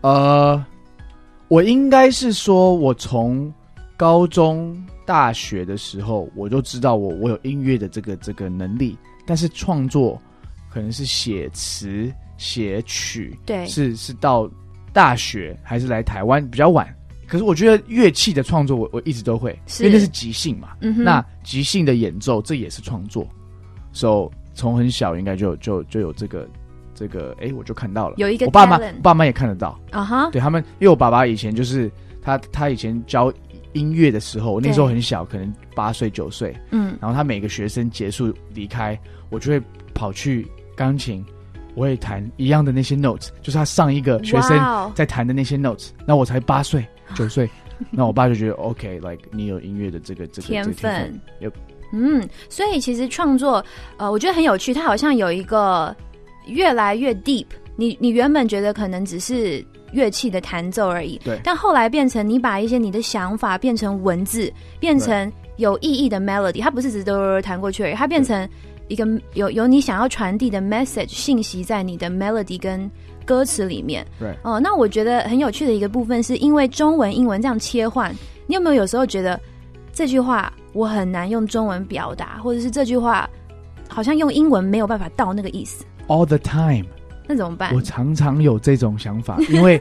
[0.00, 0.64] 呃，
[1.48, 3.52] 我应该是说，我从
[3.96, 8.96] 高中、大学的时候，我就知道我我有音乐的这个这个能力，
[9.28, 10.18] 但是创作
[10.70, 14.50] 可能是写词、写曲，对是是到
[14.90, 16.88] 大学还是来台湾比较晚。
[17.26, 19.50] 可是我觉得乐器的创作我，我一直都会，
[19.80, 20.70] 因为那是即兴嘛。
[20.80, 23.28] 嗯那即兴的演奏，这也是创作。
[23.92, 26.48] so 从很小应该就就就有这个
[26.94, 28.14] 这个，哎，我就看到了。
[28.16, 29.78] 有一个我爸妈 talent 爸妈也看得到。
[29.90, 33.30] 啊哈，对他们，因为我爸爸以前就是他他以前教
[33.74, 38.98] 音乐的时候，我那时候很小，可能八岁九岁，嗯然后他每个学生结束离开，
[39.30, 39.62] 我就会
[39.94, 41.24] 跑去钢琴，
[41.74, 44.92] 我也弹一样的那些 notes，就是他上一个学生哦。
[44.94, 47.48] 在弹的那些 notes，那我才八岁九岁，
[47.90, 51.20] 那我爸就觉得 OK，like、你有音乐的这个这个天分。
[51.90, 53.64] 嗯，所以其实创作，
[53.96, 55.94] 呃，我觉得很有趣，它好像有一个
[56.46, 57.46] 越来越 deep。
[57.76, 61.40] 你你原本觉得可能只是乐器的弹奏而已，对。
[61.42, 68.46] 但后来变成你把一些你的想法变成文字，变成有意义的 melody，它不是只是弹过去而已，它变成
[68.88, 72.90] 一个有有你想要传递的 message 信息在你的 melody 跟
[73.24, 74.06] 歌词里面。
[74.18, 78.14] 对哦、那我觉得很有趣的一个部分，是因为中文、英文这样切换，
[78.46, 79.38] 你有没有有时候觉得
[79.92, 83.28] 这句话我很难用中文表达，或者是这句话
[83.88, 86.86] 好像用英文没有办法到那个意思，all the time。
[87.26, 87.82] 那怎么办我？
[87.82, 89.80] 常常有这种想法， 因为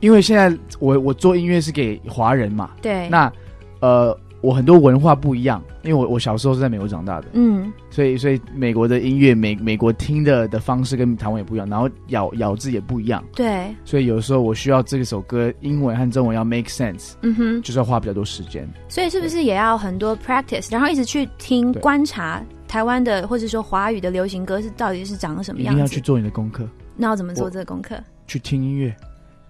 [0.00, 3.32] 因为现在我我做音乐是给华人嘛，对，那
[3.80, 18.68] 呃，我很多文化不一样，因为我我小时候是在美国长大的，嗯，所以所以美国的音乐美美国听的的方式跟台湾也不一样，然后咬咬字也不一样，对，所以有时候我需要这首歌英文和中文要 make sense，嗯哼，就是要花比较多时间。
[18.88, 26.00] 所以是不是也要很多 practice，然后一直去听观察台湾的或者说华语的流行歌是到底是长什么样子一定要去？
[26.00, 26.66] 做你的功课，
[26.96, 27.98] 那要怎么做这个功课？
[28.26, 28.94] 去听音乐，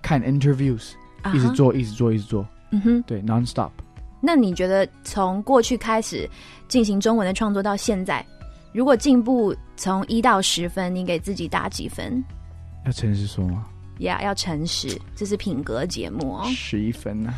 [0.01, 0.93] 看 interviews，、
[1.35, 3.03] 一直做，一直做，一直做，嗯哼。
[3.03, 3.71] 对，non stop。
[4.21, 6.29] 那你觉得从过去开始
[6.67, 8.25] 进行中文的创作到现在，
[8.73, 12.23] 如果进步从一到十分，你给自己打几分？
[12.87, 13.67] 要诚实说吗？
[13.99, 16.45] 呀、要诚实，这是品格节目哦。
[16.55, 17.35] 十一分啊呢、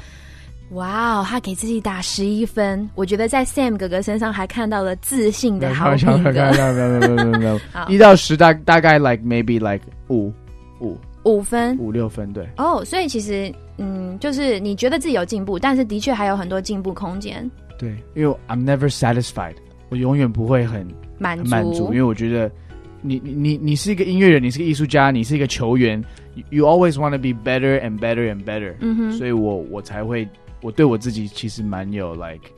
[0.72, 10.33] 哇哦，他给自己打十一分，我觉得在 Sam 哥哥身上还看到了自信的好品格没有没有没有没有没有， 一到十大大概 like maybe like 五
[10.81, 11.77] 五五分？
[11.79, 12.49] 五六分，对。
[12.57, 17.49] 哦，所以其实嗯，就是你觉得自己有进步，但是的确还有很多进步空间，
[17.79, 19.55] 对，因为 I'm never satisfied，
[19.89, 20.87] 我永远不会很
[21.18, 21.51] 满足。
[21.51, 22.51] 满足，因为我觉得
[23.03, 26.03] 你你你你是一个音乐人，你是个艺术家，你是一个球员
[26.35, 30.29] ，you you always want to be better and better and better，、嗯哼，所以我我才会
[30.62, 32.49] 我对我自己其实蛮有 like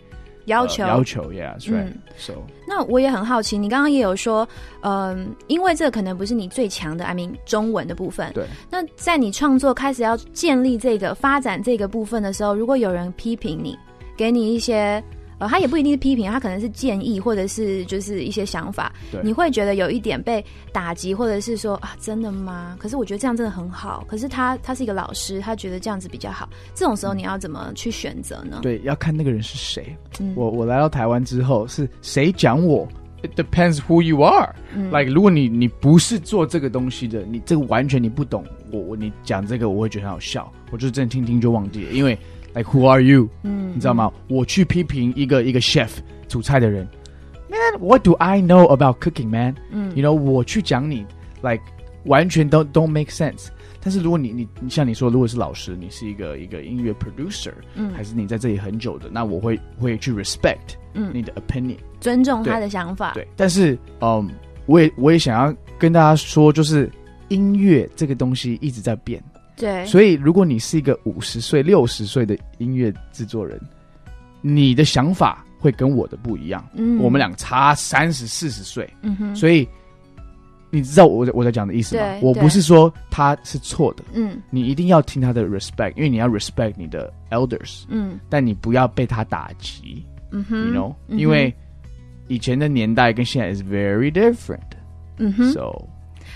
[0.46, 2.32] 要求、呃要求，yeah，that's right、嗯 so
[2.66, 4.48] 那我也很好奇，你刚刚也有说，
[4.82, 8.32] 嗯、因为这可能不是你最强的，I mean 中文的部分。
[8.32, 8.44] 对。
[8.70, 13.78] 那在你创作开始要建立这个发展这个部分的时候，如果有人批评你，
[14.16, 15.02] 给你一些，
[15.42, 22.76] 呃，他也不一定是批评，他可能是建议或者是就是一些想法，对你会觉得有一点被打击，或者是说啊，真的吗？
[22.78, 28.60] 可是我觉得这样真的很好，可是他他是一个老师，他觉得这样子比较好，这种时候你要怎么去选择呢？
[28.62, 29.84] 对，要看那个人是谁。
[30.20, 32.86] 嗯，我我来到台湾之后，是谁讲我
[33.22, 42.16] ，it depends who you are、嗯 like 如果你你不是做这个东西的，你这个完全你不懂，我我你讲这个我会觉得很好笑，我就真的听听就忘记了，因为
[42.54, 43.28] like who are you？
[43.42, 44.12] 嗯你知道吗？
[44.28, 45.90] 我去批评一个一个 chef
[46.28, 46.86] 煮菜的人
[47.48, 49.54] ，man what do I know about cooking man？
[49.70, 51.04] 嗯 you know 我去讲你
[51.42, 51.62] like
[52.04, 53.48] 完全都 don't make sense。
[53.84, 61.78] 但是如果你你你像你说，如果是老师，你是一个一个音乐 producer，嗯还是你在这里很久的，那我会会去 respect 嗯你的 opinion。
[62.00, 63.12] 尊重他的想法。
[63.14, 64.30] 对，但是嗯，
[64.66, 66.88] 我也我也想要跟大家说，就是
[67.26, 69.20] 音乐这个东西一直在变，
[69.56, 73.60] 对，所以如果你是一个五十岁、六十岁的音乐制作人，
[74.40, 76.64] 你的想法会跟我的不一样。
[76.74, 76.98] 嗯。
[76.98, 79.68] 我们俩差三十四十岁，嗯哼，所以
[80.70, 82.02] 你知道我我在讲的意思吗？
[82.22, 84.40] 我不是说他是错的，嗯。
[84.50, 88.18] 你一定要听他的 respect，因为你要 respect 你的 elders，嗯。
[88.28, 90.04] 但你不要被他打击。
[90.30, 90.66] 嗯哼。
[90.66, 91.54] you know，、嗯因为
[92.26, 94.60] 以前的年代跟现在 is very different，、
[95.18, 95.52] 嗯哼。
[95.52, 95.86] So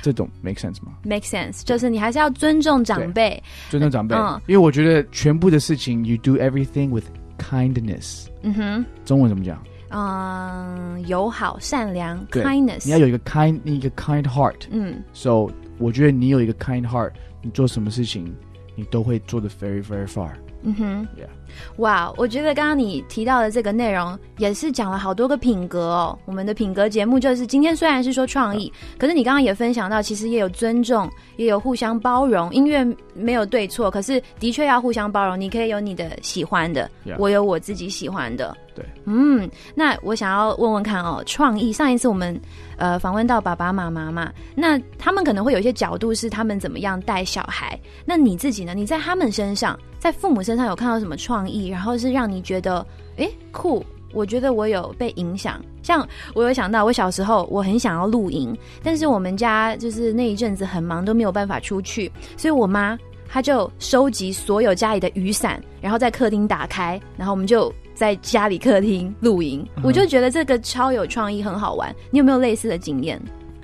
[0.05, 0.93] 这种 make sense 吗？
[1.03, 3.41] make sense，就是你还是要尊重长辈。
[3.69, 7.05] 尊重长辈，嗯因为我觉得全部的事情 you do everything with
[7.37, 9.61] kindness，嗯哼，中文怎么讲？
[9.93, 18.33] 嗯，友好、善良对，kindness，你要有一个 kind 一个 kind heart，嗯 so 我觉得你有一个 kind heart，你做什么事情
[18.75, 20.31] 你都会做的 very very far。
[20.63, 21.27] 嗯哼 Yeah
[21.76, 26.18] 哇，我觉得刚刚你提到的这个内容也是讲了好多个品格哦。
[26.24, 32.52] 我们的品格节目就是今天虽然是说创意，可是你刚刚也分享到，其实也有尊重，也有互相包容。
[32.54, 32.84] 音乐
[33.14, 35.38] 没有对错，可是的确要互相包容。
[35.40, 38.56] 你可以有你的喜欢的我有我自己喜欢的。
[38.74, 42.38] 对，嗯，那我想要问问看哦，创意上一次我们
[42.76, 48.74] 呃访问到爸爸妈妈嘛，那他们可能会有一些角度是他们怎么样带小孩，那你自己呢？
[48.74, 53.84] 你在他们身上，在父母身上有看到什么创意，然后是让你觉得诶酷？
[54.12, 62.96] 我觉得我有被影响，像我有想到，我小时候我很想要露营，但是我们家就是那一阵子很忙，都没有办法出去，所以我妈
[63.28, 69.66] 她就收集所有家里的雨伞，然后在客厅打开，然后我们就在家里客厅露营。
[69.82, 71.94] 我就觉得这个超有创意，很好玩。
[72.10, 73.20] 你有没有类似的经验？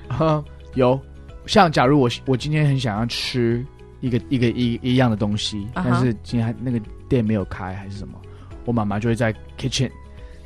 [0.09, 0.45] 哈，
[0.75, 1.01] 有，
[1.47, 3.65] 像假如我我今天很想要吃
[4.03, 6.79] 一个一个一一样的东西啊哈但是今天还那个
[7.09, 8.21] 店没有开还是什么，
[8.67, 9.91] 我妈妈就会在 kitchen，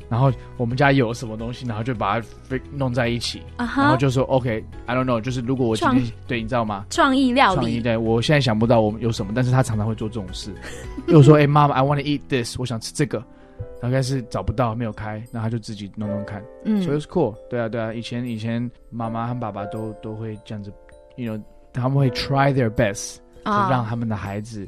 [0.09, 2.27] 然后我们家有什么东西，然后就把它
[2.71, 6.85] 弄在一起，啊然后哈，就说 OK，I、don't know，就是如果我今天对你知道吗？
[6.89, 10.51] 创意料理，创意对，我现在想不到我们有什么，但是他常常会做这种事。
[11.07, 13.23] 因为我说， 哎、妈妈，I want to eat this，我想吃这个，
[13.81, 17.35] 大概是找不到，没有开，然后他就自己弄弄看，嗯所以是 cool。
[17.49, 20.71] 对啊，对啊，以前以前妈妈和爸爸都都会这样子
[21.15, 21.41] ，you know，
[21.73, 24.67] 他们会 try their best，、就让他们的孩子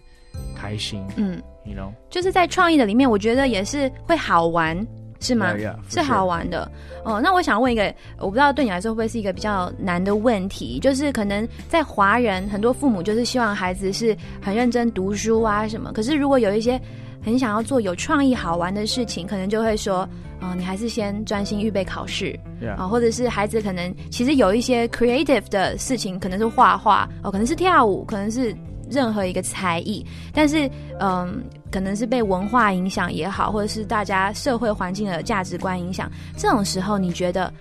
[0.55, 4.77] 开心啊嗯，，you know，就是在创意的里面，我觉得也是会好玩，
[5.19, 6.69] 是吗？Yeah, yeah, for 是好玩的。
[7.03, 16.79] 哦，那我想问一个，我不知道对你来说会不会是一个比较难的问题，就是可能在华人很多父母就是希望孩子是很认真读书啊什么，可是如果有一些
[17.23, 20.07] 很想要做有创意好玩的事情，可能就会说，
[20.41, 22.37] 哦、你还是先专心预备考试。
[22.77, 28.53] 啊、或者是孩子可能其实有一些 creative 的事情，可能是画画哦，可能是跳舞，可能是
[28.89, 30.69] 任何一个才艺，但是
[30.99, 37.53] 嗯，可能是被文化影响也好，或者是大家社会环境的价值观影响，这种时候，你觉得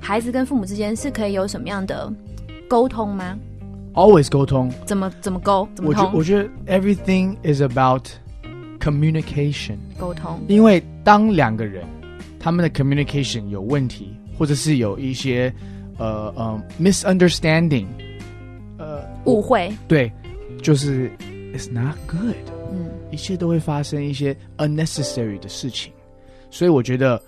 [0.00, 2.12] 孩子跟父母之间是可以有什么样的
[2.68, 3.38] 沟通吗
[3.94, 4.70] ？always 沟通。
[4.84, 5.66] 怎么怎么沟？
[5.74, 6.18] 怎么我？
[6.18, 8.06] 我觉得 everything is about
[8.80, 9.76] communication。
[9.98, 11.84] 沟通，因为当两个人
[12.38, 15.52] 他们的 communication 有问题，或者是有一些
[15.98, 17.86] 呃呃 misunderstanding，
[18.78, 20.10] 呃，误会，对，
[20.62, 21.10] 就是
[21.54, 22.34] it's not good，
[22.72, 25.92] 嗯一切都会发生一些 unnecessary 的事情，
[26.50, 27.20] 所以我觉得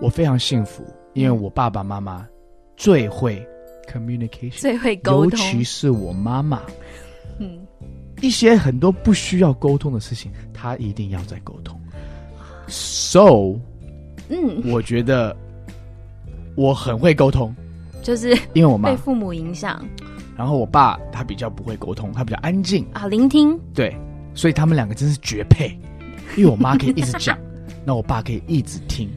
[0.00, 2.26] 我非常幸福，因为我爸爸妈妈
[2.76, 3.44] 最会
[3.90, 7.07] communication，最会沟通尤，其是我妈妈，嗯，
[8.20, 11.78] 一些很多不需要沟通的事情，他一定要再沟通。
[12.68, 13.58] So，
[14.28, 15.34] 嗯，我觉得
[16.54, 17.54] 我很会沟通，
[18.02, 18.90] 就是因为我妈。
[18.90, 19.84] 被，父母影响。
[20.36, 23.96] 然后我爸他比较不会沟通，他比较安静，啊，聆听，对，
[24.34, 25.68] 所以他们两个真是绝配。
[26.36, 27.36] 因为我妈可以一直讲，
[27.84, 29.10] 那我爸可以一直听。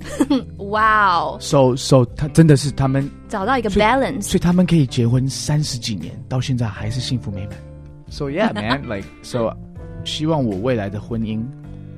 [0.70, 7.70] 哇哦，，so so 他真的是他们，找到一个 balance，所以他们可以结婚三十几年，到现在还是幸福美满。
[8.12, 9.55] So yeah, man, like so，
[10.03, 11.41] 希望我未来的婚姻，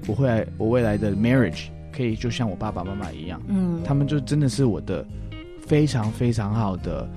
[0.07, 5.03] 我会来我未来的 marriage 可以就像我爸爸妈妈一样，嗯他们就真的是我的
[5.65, 7.09] 非常非常好的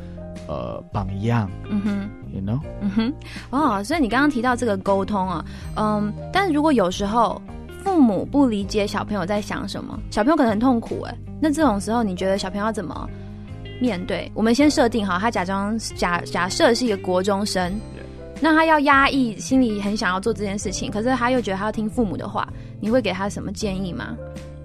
[0.49, 2.09] 呃榜样嗯哼。
[2.33, 2.59] ，you know？
[2.81, 3.13] 嗯哼，
[3.51, 5.45] 哦，所以你刚刚提到这个沟通啊，
[5.77, 7.41] 嗯，但是如果有时候
[7.85, 13.09] 父母不理解小朋友在想什么，小朋友可能很痛苦哎，那这种时候你觉得小朋友要怎么
[13.81, 14.31] 面对？
[14.35, 17.73] 我们先设定好，他假装假假设是一个国中生，
[18.41, 22.49] 那他要压抑心里很想要做这件事情，可是他又觉得他要听父母的话，
[22.81, 24.17] 你会给他什么建议吗？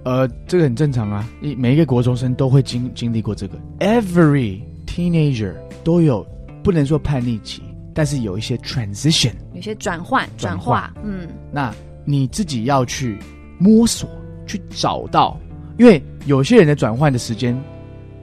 [0.04, 5.54] 呃，这个很正常啊，一每一个国中生都会经经历过这个，every teenager
[5.84, 6.26] 都有，
[6.64, 7.62] 不能说叛逆期，
[7.94, 11.28] 但是有一些 transition，有些转换转转化化，嗯。
[11.52, 13.20] 那你自己要去
[13.60, 14.10] 摸索，
[14.48, 15.40] 去找到，
[15.78, 17.56] 因为有些人的转换的时间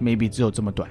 [0.03, 0.89] maybe 只有这么短，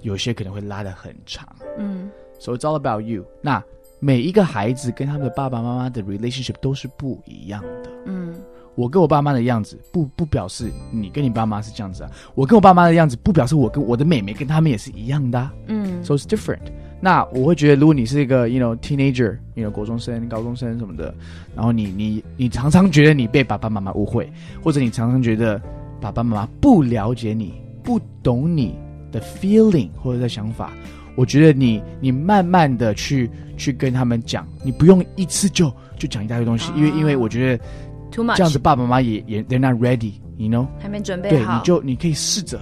[0.00, 1.46] 有些可能会拉得很长。
[1.78, 2.10] 嗯。
[2.38, 3.26] So it's all about you。
[3.42, 3.62] 那
[4.00, 7.90] 每一个孩子跟他们的爸爸妈妈的 relationship 都是不一样的。
[8.06, 8.34] 嗯
[8.76, 12.10] 我跟我爸妈的样子，不不表示你跟你爸妈是这样子啊。
[12.34, 15.52] 我跟我爸妈的样子，不表示我跟我的妹妹跟他们也是一样的、啊。
[15.66, 16.60] 嗯 So it's different。
[16.98, 21.12] 那我会觉得，如果你是一个 you know teenager，you know 国中生、高中生什么的，
[21.54, 24.32] 然后你你你常常觉得你被爸爸妈妈误会，
[24.62, 25.60] 或者你常常觉得
[26.00, 28.76] 爸爸妈妈不了解你、不懂你
[29.12, 30.72] 的 feeling 或者的想法，
[31.16, 37.64] 我觉得你你慢慢的去去跟他们讲，你不用一次就就讲一大堆东西，因为因为我觉得
[38.10, 40.66] 这样子爸爸妈妈也也 they're not ready，you know。
[40.78, 41.52] 还没准备好。
[41.52, 42.60] 对，你，就你可以试着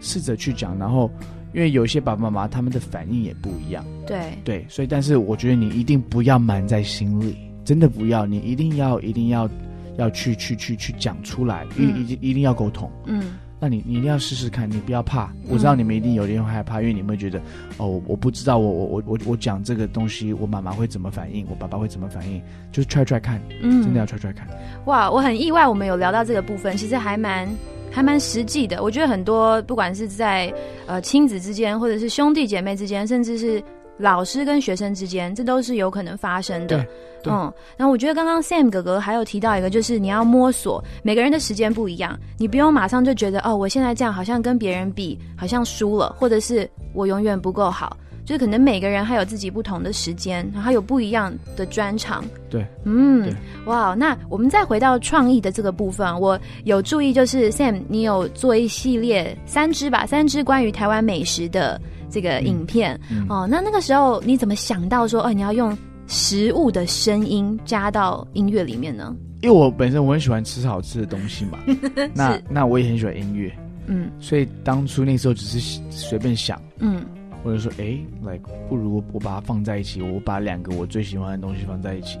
[0.00, 1.10] 试着去讲，然后
[1.52, 9.48] 因为有一些爸爸妈妈他们的反应也不一样，对，对，所以但是我觉得你一定不要瞒在心里，真的不要，你一定要一定要
[9.96, 12.00] 要去去去去讲出来，一嗯。
[12.00, 12.90] 一定一定要沟通。
[13.06, 15.32] 嗯那你你一定要试试看，你不要怕。
[15.48, 17.38] 我知道你们一定有点害怕，因为你们会觉得，
[17.78, 22.40] 哦，我我不知道我我我我我讲这个东西，我妈妈会怎么反应，我爸爸会怎么反应，
[22.70, 24.46] 就是 try try 看，嗯，真的要 try try 看。
[24.84, 27.48] 哇，我很意外，我们有聊到这个部分，其实还蛮
[27.90, 28.82] 还蛮实际的。
[28.82, 30.52] 我觉得很多不管是在
[30.86, 33.62] 呃亲子之间，或者是兄弟姐妹之间，甚至是
[33.98, 36.86] 老师跟学生之间，这都是有可能发生的。
[37.24, 47.96] 嗯，那我觉得刚刚 Sam 哥哥还有提到一个，就是你要摸索，每个人的时间不一样，你不用马上就觉得哦，我现在这样好像跟别人比，好像输了，或者是我永远不够好。
[48.24, 52.24] 就是可能每个人还有自己不同的时间，然后有不一样的专长。
[52.50, 53.32] 对，嗯对，
[53.66, 61.80] 哇，那我们再回到创意的这个部分，我有注意，就是 Sam，你有做一系列三支吧，三支关于台湾美食的
[62.16, 63.26] 这个影片、嗯。
[63.28, 63.46] 哦。
[63.46, 69.14] 那那个时候你怎么想到说，哦，你要用食物的声音加到音乐里面呢？
[69.42, 71.58] 因为我本身我很喜欢吃好吃的东西嘛，
[72.16, 73.52] 那那我也很喜欢音乐，
[73.86, 74.10] 嗯。
[74.18, 77.04] 所以当初那时候只是随便想，嗯。
[77.44, 82.18] 或者说，哎 l i k e 不如我把它放在一起，我把两个我最喜欢的东西放在一起，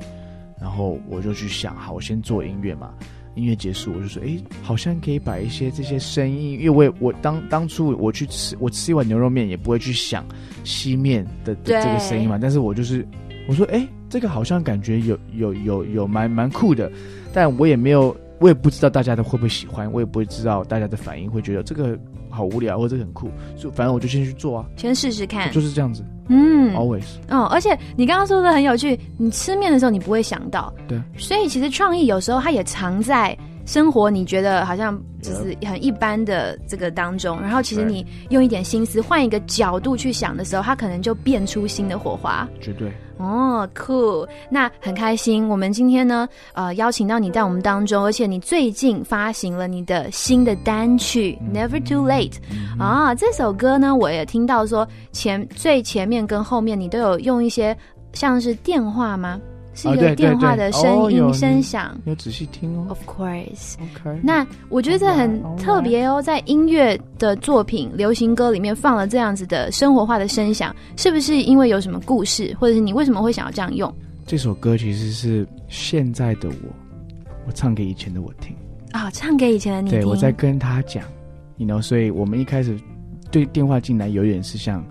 [0.60, 2.90] 然后我就去想，好，我先做音乐嘛。
[3.36, 10.26] 音乐结束，我就说，哎，好像可以把一些这些声音，因为我也我当当初我去吃，我吃一碗牛肉面也不会去想
[10.64, 13.06] 吸面的的这个声音嘛，但是我就是
[13.46, 16.90] 我说，哎，这个好像感觉有有有有蛮蛮酷的，
[17.32, 21.98] 但我也没有，我也不知道大家的会不会喜欢，我也不会知道大家的反应会觉得这个
[22.30, 25.52] 好无聊或者很酷，就反正我就先去做啊，先试试看。
[25.52, 27.04] 就是这样子嗯，always。
[27.30, 42.48] 哦，而且你刚刚说的很有趣，你吃面的时候你不会想到，对，所以其实创意有时候它也藏在生活，你觉得好像就是很一般的这个当中，然后其实你用一点心思，换一个角度去想的时候，它可能就变出新的火花。
[42.60, 42.92] 绝对。
[43.18, 45.48] 哦，cool，那很开心。
[45.48, 52.34] 我们今天呢，呃，邀请到你在我们当中，而且你最近发行了你的新的单曲《Never Too Late》
[52.82, 57.76] 啊，这首歌呢，我也听到说前最前面跟后面你都有用一些
[58.12, 59.40] 像是电话吗？
[59.76, 61.96] 是一个电话的对声音、声响。
[62.06, 62.86] 要仔细听哦。
[62.88, 73.92] Of course，OK，那我觉得这很特别哦，在音乐的作品、流行歌里面放了这样子的生活化的声响，是不是因为有什么故事，或者是你为什么会想要这样用
[74.26, 76.74] 这首歌其实是现在的我，
[77.46, 78.56] 我唱给以前的我听。
[78.92, 80.00] 啊、唱给以前的你听。
[80.00, 81.04] 对我在跟他讲
[81.58, 82.76] ，you know，所以我们一开始
[83.30, 84.82] 对电话进来有点是像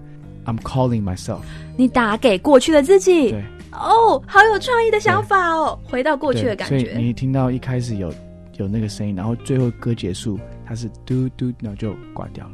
[0.45, 1.39] I'm calling myself，
[1.75, 3.31] 你打给过去的自己。
[3.31, 6.79] 对，哦，好有创意的想法哦，回到过去的感觉。
[6.79, 6.97] 所以觉。
[6.97, 8.13] 你听到一开始有
[8.57, 12.53] 有那个声音，然后最后歌结束，它是嘟嘟，然后就挂掉了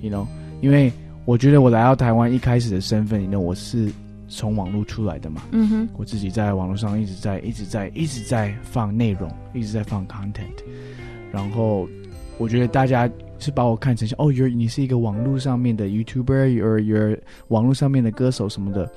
[0.00, 0.26] ，you know，
[0.60, 0.92] 因为
[1.24, 3.90] 我觉得我来到台湾一开始的身份，你 know 我是
[4.28, 10.42] 从网络出来的嘛，嗯哼，我自己在网络上一直在一直在一直在放内容，一直在放 content，
[11.30, 11.88] 然后
[12.38, 13.08] 我觉得大家
[13.42, 17.18] 是把我看成像哦，you're 你是一个网络上面的 YouTuber，you're you're
[17.48, 18.90] 网络上面的歌手什么的。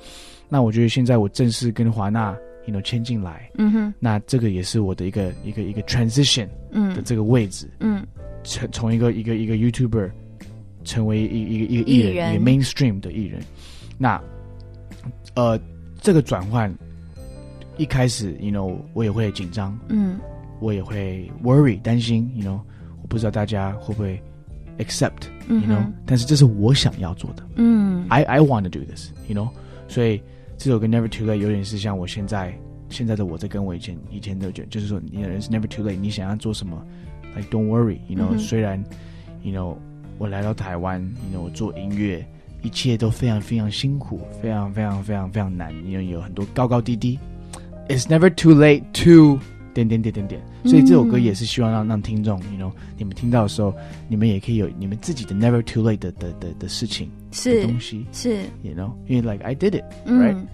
[0.48, 2.34] 那我觉得现在我正式跟华纳
[2.66, 8.06] you know 签进来，嗯哼，那这个也是我的一个一个一个 transition 的嗯这个位置，嗯。
[8.44, 10.08] 从从一个一个一个 YouTuber
[10.84, 12.34] 成为一一个一个艺人，艺人。
[12.34, 13.42] 一个 mainstream 的艺人。
[13.98, 14.22] 那
[15.34, 15.58] 呃，
[16.00, 16.72] 这个转换
[17.76, 20.16] 一开始，you know，我也会紧张，嗯。
[20.60, 22.60] 我也会 worry 担心，you know，
[23.02, 24.22] 我不知道大家会不会
[24.79, 29.49] accept 嗯 you know，、哼但是这是我想要做的嗯，I I want to do this，you know，
[29.87, 30.21] 所以
[30.57, 32.53] 这首歌 Never Too Late 有点是像我现在
[32.89, 36.81] 现在的我在跟我以前以前的觉就是说，你的人是 Never Too Late，你想要做什么，
[37.35, 38.83] like don't worry，you know，、嗯哼虽然
[39.43, 39.75] you know
[40.17, 42.25] 我来到台湾，you know 我做音乐。
[42.63, 47.17] 一切都非常非常辛苦，非常非常非常非常难，因为有很多高高低低。
[47.89, 49.39] It's never too late to
[49.84, 53.74] 点点点点点，所以这首歌也是希望让让听众，you know，你们听到的时候，
[54.08, 60.46] 你们也可以有你们自己的 never too late 的的的的事情的是东西是，，you know，因为 like I did it，right？、嗯。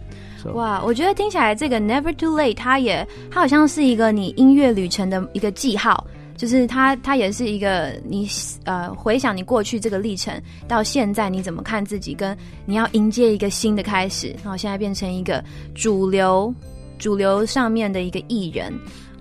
[0.54, 6.04] 哇，我觉得听起来这个 Never Too Late，它也它好像是一个你音乐旅程的一个记号，
[6.36, 8.28] 就是它它也是一个你
[8.64, 10.34] 呃回想你过去这个历程
[10.66, 15.44] 到现在你怎么看自己，跟你要迎接一个新的开始，然后现在变成一个
[15.76, 16.52] 主流
[16.98, 18.72] 主流上面的一个艺人。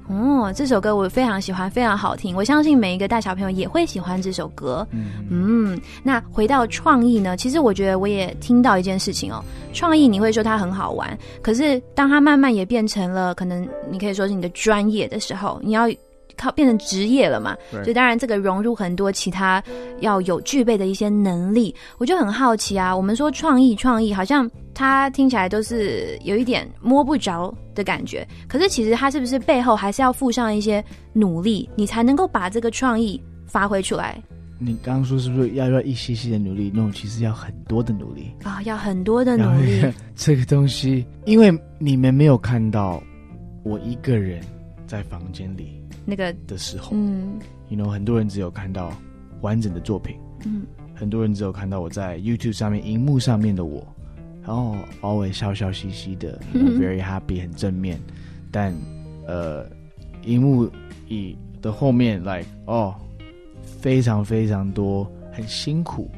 [0.08, 2.36] 哦，这首歌我非常喜欢，非常好听。
[2.36, 4.86] 我相信每一个大小朋友也会喜欢这首歌。
[5.30, 7.38] 嗯，那回到创意呢？
[7.38, 9.42] 其实我觉得我也听到一件事情哦，
[9.74, 15.88] 创意你会说它很好玩，可是当它慢慢也变成了可能你可以说是你的专业的时候，你要
[16.42, 17.56] 靠变成职业了嘛？
[17.72, 19.64] 所以当然这个融入很多其他
[20.00, 22.96] 要有具备的一些能力，我就很好奇啊。
[22.96, 30.84] 我们说创意，创意好像它听起来都是有一点摸不着的感觉，可是其实它是不是背后还是要附上一些
[31.14, 34.22] 努力，你才能够把这个创意发挥出来
[34.64, 36.72] 你刚刚说是不是要要一些些的努力？
[36.74, 38.32] 那种其实要很多的努力。
[38.44, 38.62] 啊？
[38.64, 39.82] 要很多的努力，
[40.16, 43.02] 这个东西，因为你们没有看到
[43.64, 44.40] 我一个人
[44.86, 47.40] 在房间里那个的时候，嗯。
[47.70, 48.92] You know，很多人只有看到
[49.42, 50.66] 完整的作品，嗯。
[50.94, 53.86] 很多人只有看到我在 YouTube 上面荧幕上面的我，
[54.44, 58.00] 然后 always 笑笑嘻嘻的 know,，very happy，很正面，
[58.52, 58.74] 但
[59.26, 59.66] 呃，
[60.26, 60.70] 荧幕
[61.08, 62.94] 以的后面，like 哦，
[63.64, 66.12] 非常非常多很辛苦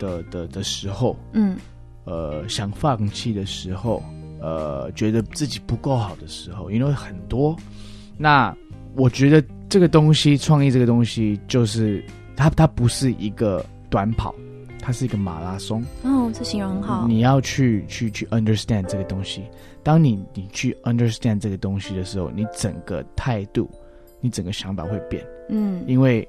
[0.00, 1.56] 的的的时候，嗯。
[2.04, 4.02] 呃，想放弃的时候，
[4.40, 7.54] 呃，觉得自己不够好的时候，因为很多。
[8.16, 8.56] 那
[8.98, 12.04] 我觉得这个东西，创意这个东西，就是
[12.36, 14.34] 它它不是一个短跑，
[14.82, 15.80] 它是一个马拉松。
[16.02, 19.44] 哦，这形容很好，你要去去去 understand 这个东西。
[19.84, 23.70] 当你你去 understand 这个东西的时候，你整个态度，
[24.20, 25.24] 你整个想法会变。
[25.48, 26.28] 嗯因为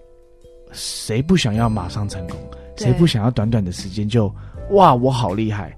[0.72, 2.38] 谁不想要马上成功？
[2.78, 4.32] 对谁不想要短短的时间就
[4.70, 5.76] 哇，我好厉害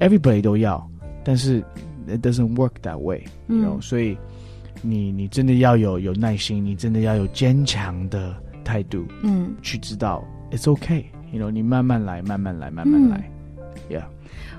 [0.00, 0.82] ？Everybody 都要，
[1.22, 1.62] 但是
[2.08, 3.82] it doesn't work that way，嗯 you know？
[3.82, 4.16] 所以
[4.88, 8.34] 你你真的要有有耐心，你真的要有坚强的
[8.64, 9.54] 态度，嗯。
[9.62, 11.50] 去知道 it's okay，you know？
[11.50, 13.30] 你慢慢来，慢慢来，慢慢来、
[13.88, 14.06] y e a h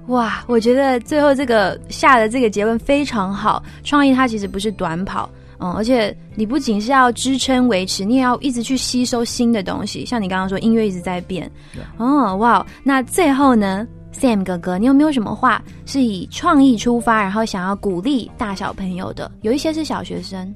[0.07, 3.61] 哇，我觉得最后这个下的这个结论非常好。
[3.84, 10.05] 创意它其实不是短跑，嗯，而且你不仅是要支撑维持，你也要一直去吸收新的东西。
[10.05, 11.51] 像你刚刚说，音乐一直在变。
[11.97, 13.86] 哦，哇，那最后呢
[14.20, 19.32] ，Sam 哥哥，你有没有什么话是以创意出发，然后想要鼓励大小朋友的？
[19.41, 20.53] 有一些是小学生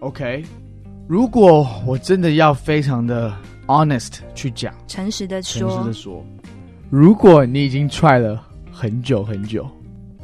[0.00, 0.44] ，OK，
[1.08, 3.32] 如果我真的要非常的
[3.66, 4.72] honest 去讲。
[4.86, 6.26] 诚实的诚实说的，说，
[6.90, 9.66] 如果你已经 try 了很久很久，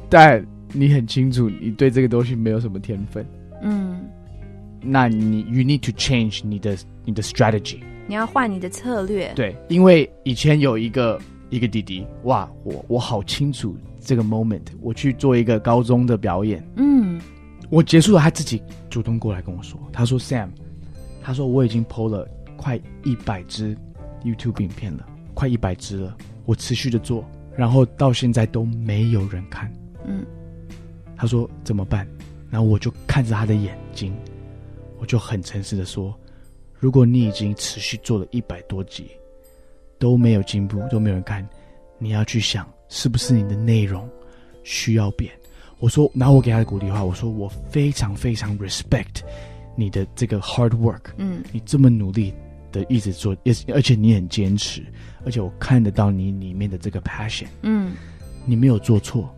[0.08, 3.26] 但你很清楚你对这个东西没有什么天分，
[3.62, 4.00] 嗯，
[4.80, 7.78] 那你 you need to change 你的你的 strategy。
[8.06, 9.32] 你要换你的策略。
[9.36, 11.16] 对，因为以前有一个
[11.50, 17.20] 一个弟弟，哇，我我好清楚这个 moment，我去做一个高中的表演，嗯
[17.68, 20.48] 我结束了，他自己主动过来跟我说，他说 Sam，
[21.22, 23.76] 他说我已经 PO 了快一百支
[24.24, 27.24] YouTube 影片了，快一百支了，我持续的做，
[27.56, 29.70] 然后到现在都没有人看。
[30.04, 30.24] 嗯
[31.16, 32.08] 他说怎么办？
[32.48, 34.12] 然后我就看着他的眼睛，
[34.98, 36.18] 我就很诚实的说，
[36.78, 39.10] 如果你已经持续做了一百多集，
[40.00, 41.48] 都没有进步，都没有人看，
[41.98, 44.08] 你要去想是不是你的内容
[44.64, 45.32] 需要变。
[45.78, 49.20] 我说，然后我给他的鼓励的话，我说我非常非常 respect
[49.76, 52.34] 你的这个 hard work，嗯你这么努力
[52.72, 54.82] 的一直做，也而且你很坚持，
[55.24, 57.92] 而且我看得到你里面的这个 passion，嗯
[58.44, 59.32] 你没有做错，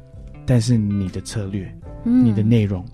[0.47, 1.73] 但是你的策略、
[2.05, 2.85] 嗯，你的内容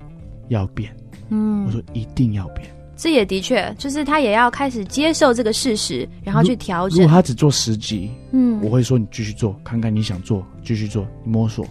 [0.49, 0.95] 要变。
[1.31, 2.67] 嗯，我说一定要变。
[2.99, 7.11] 这也的确，就是他也要开始接受这个事实，然后去调整如果。
[7.15, 11.65] 他只做十集，嗯我会说你继续做，看看你想做，继续做，你摸索。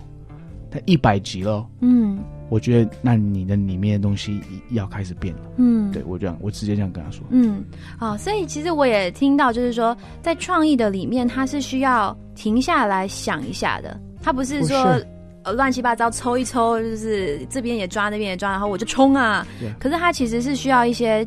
[0.72, 2.18] 他一百集了，嗯
[2.50, 4.40] 我觉得那你的里面的东西
[4.72, 5.42] 要开始变了。
[5.58, 7.22] 嗯，对我这样，我直接这样跟他说。
[7.30, 7.64] 嗯，
[7.98, 15.08] 好，所以其实我也听到，就是说，在创意的里面，他是需要停下来想一下的，他不是说是
[15.48, 19.48] 呃乱七八糟抽一抽，就是这边也抓那边也抓，然后我就冲啊。
[19.80, 21.26] 可是它其实是需要一些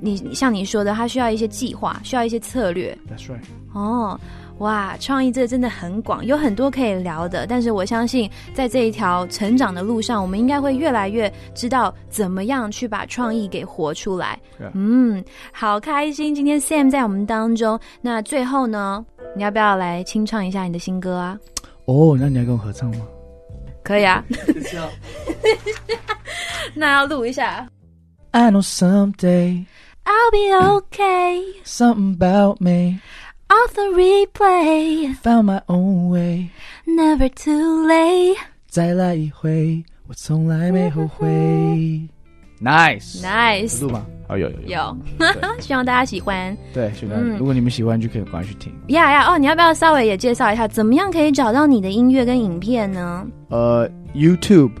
[0.00, 2.96] 你你像你说的，它需要一些计划，需要一些策略。
[3.10, 3.40] That's right。
[3.72, 4.18] 哦，
[4.58, 7.46] 哇，创意这真的很广，有很多可以聊的。
[7.46, 14.38] 但是我相信，在这一条成长的路上，我们应该会越来越知道怎么样去把创意给活出来。
[14.74, 17.78] 嗯，好开心，今天 Sam 在我们当中。
[18.00, 21.38] 那最后呢，你要不要来清唱一下你的新歌啊？
[21.84, 23.06] 哦，那你要跟我合唱吗？
[23.87, 24.23] 可以啊，
[26.73, 27.67] 那要录一下。
[28.31, 29.65] I know someday
[30.05, 31.41] I'll be okay.
[31.63, 32.99] something about me
[33.49, 36.49] Off the replay, found my own way，
[36.87, 38.37] never too late.
[38.67, 41.27] 再来一回，我从来没后悔。
[42.62, 44.06] Nice，Nice，有录吗？
[44.28, 44.96] 哦，有有有，
[45.60, 46.56] 希望大家喜欢。
[46.74, 47.16] 对，喜欢。
[47.18, 48.72] 嗯如果你们喜欢，就可以赶快去听。
[48.88, 53.26] 呀呀哦，你要不要稍微也介绍一下，怎么样可以找到你的音乐跟影片呢？
[53.48, 54.72] 呃，YouTube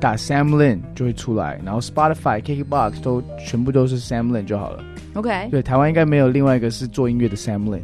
[0.00, 4.82] 打 Sam Lin 就会出来，然后 Spotify、KKBox 都全部都是 Sam Lin 就好了。
[5.14, 7.82] OK，对，台湾应该没有另外一个是做音乐的 Sam Lin。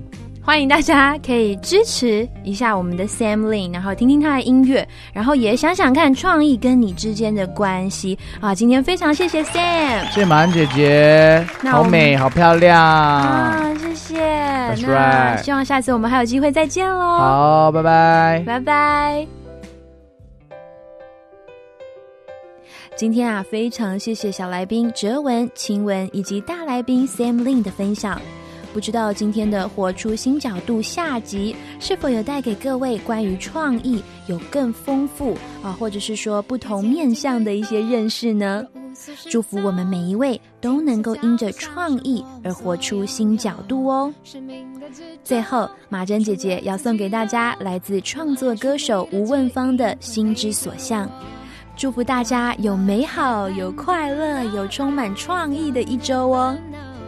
[0.49, 8.55] 欢迎大家可以支持一下我们的 Sam Lin，然后听听他的音乐，然后也想想看创意跟你之间的关系啊。
[8.55, 12.83] 今天非常谢谢 Sam 谢谢马恩姐姐，好美，好漂亮。
[12.83, 14.87] 啊，谢谢。
[14.87, 18.43] 那希望下次我们还有机会再见喽。，好，拜拜。
[18.47, 19.27] 拜拜。
[22.97, 28.19] 今天啊，非常谢谢小来宾哲文、晴雯以及大来宾 Sam Lin 的分享。
[28.73, 38.67] 不知道今天的《活出新角度》下集是否有带给各位关于创意有更丰富啊，或者是说不同面向的一些认识呢？
[39.31, 44.13] 祝福我们每一位都能够因着创意而活出新角度哦。
[45.23, 51.07] 最后，马珍姐姐要送给大家来自创作歌手吴问芳的《心之所向》，
[51.77, 56.57] 祝福大家有美好、有快乐、有充满创意的一周哦！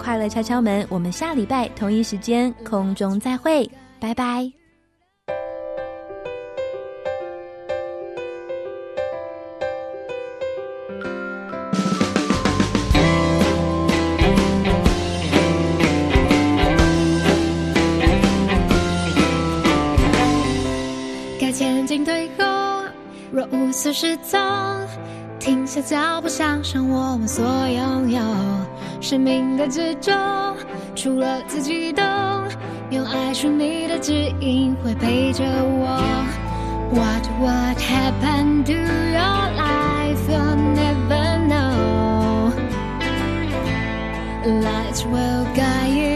[0.03, 3.71] 快乐敲敲门，我们下礼拜同一时间空中再会，
[4.01, 4.51] 拜拜。
[21.39, 22.45] 该前进退后，
[23.31, 24.41] 若无所适从，
[25.39, 28.21] 停下脚步，想想我们所拥有
[29.01, 30.15] 生命的之中，
[30.95, 32.05] 除了自己懂，
[32.91, 35.99] 用爱属你的指引会陪着我。
[36.93, 40.29] What would happen to your life?
[40.29, 42.53] You'll never know.
[44.45, 46.10] Lights will guide you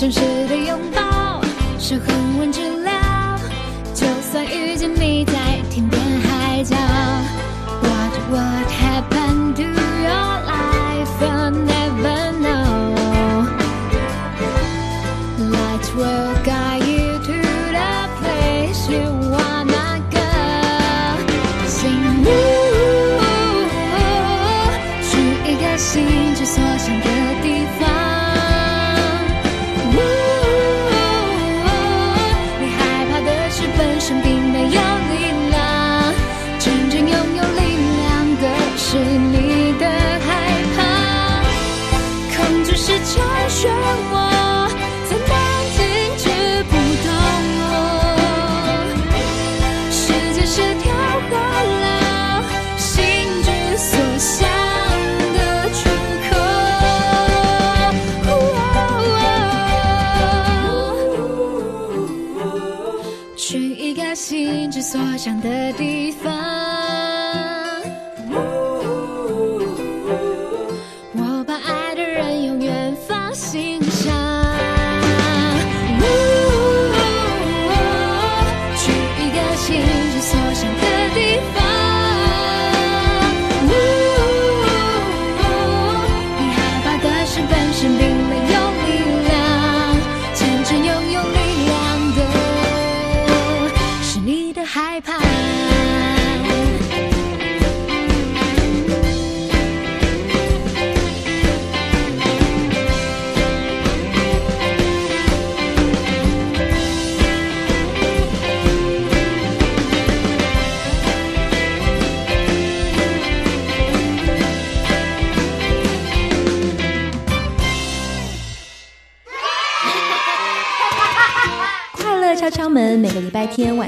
[0.00, 1.42] 真实的拥抱
[1.78, 2.90] 是恒温治疗。
[3.92, 6.74] 就算遇见你在天边海角
[7.82, 8.69] ，What what happened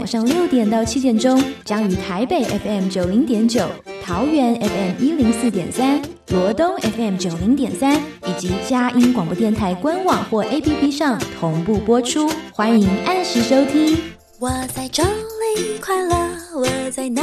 [0.02, 3.68] 晚上六点到七点钟，将于台北 FM 九零点九、
[4.04, 7.94] 桃园 FM 一零四点三、罗东 FM 九零点三
[8.26, 13.96] 以及佳音广播电台官网或 APP 上同步播出，欢迎按时收听。
[14.40, 16.16] 我在这里快乐，
[16.56, 17.22] 我在哪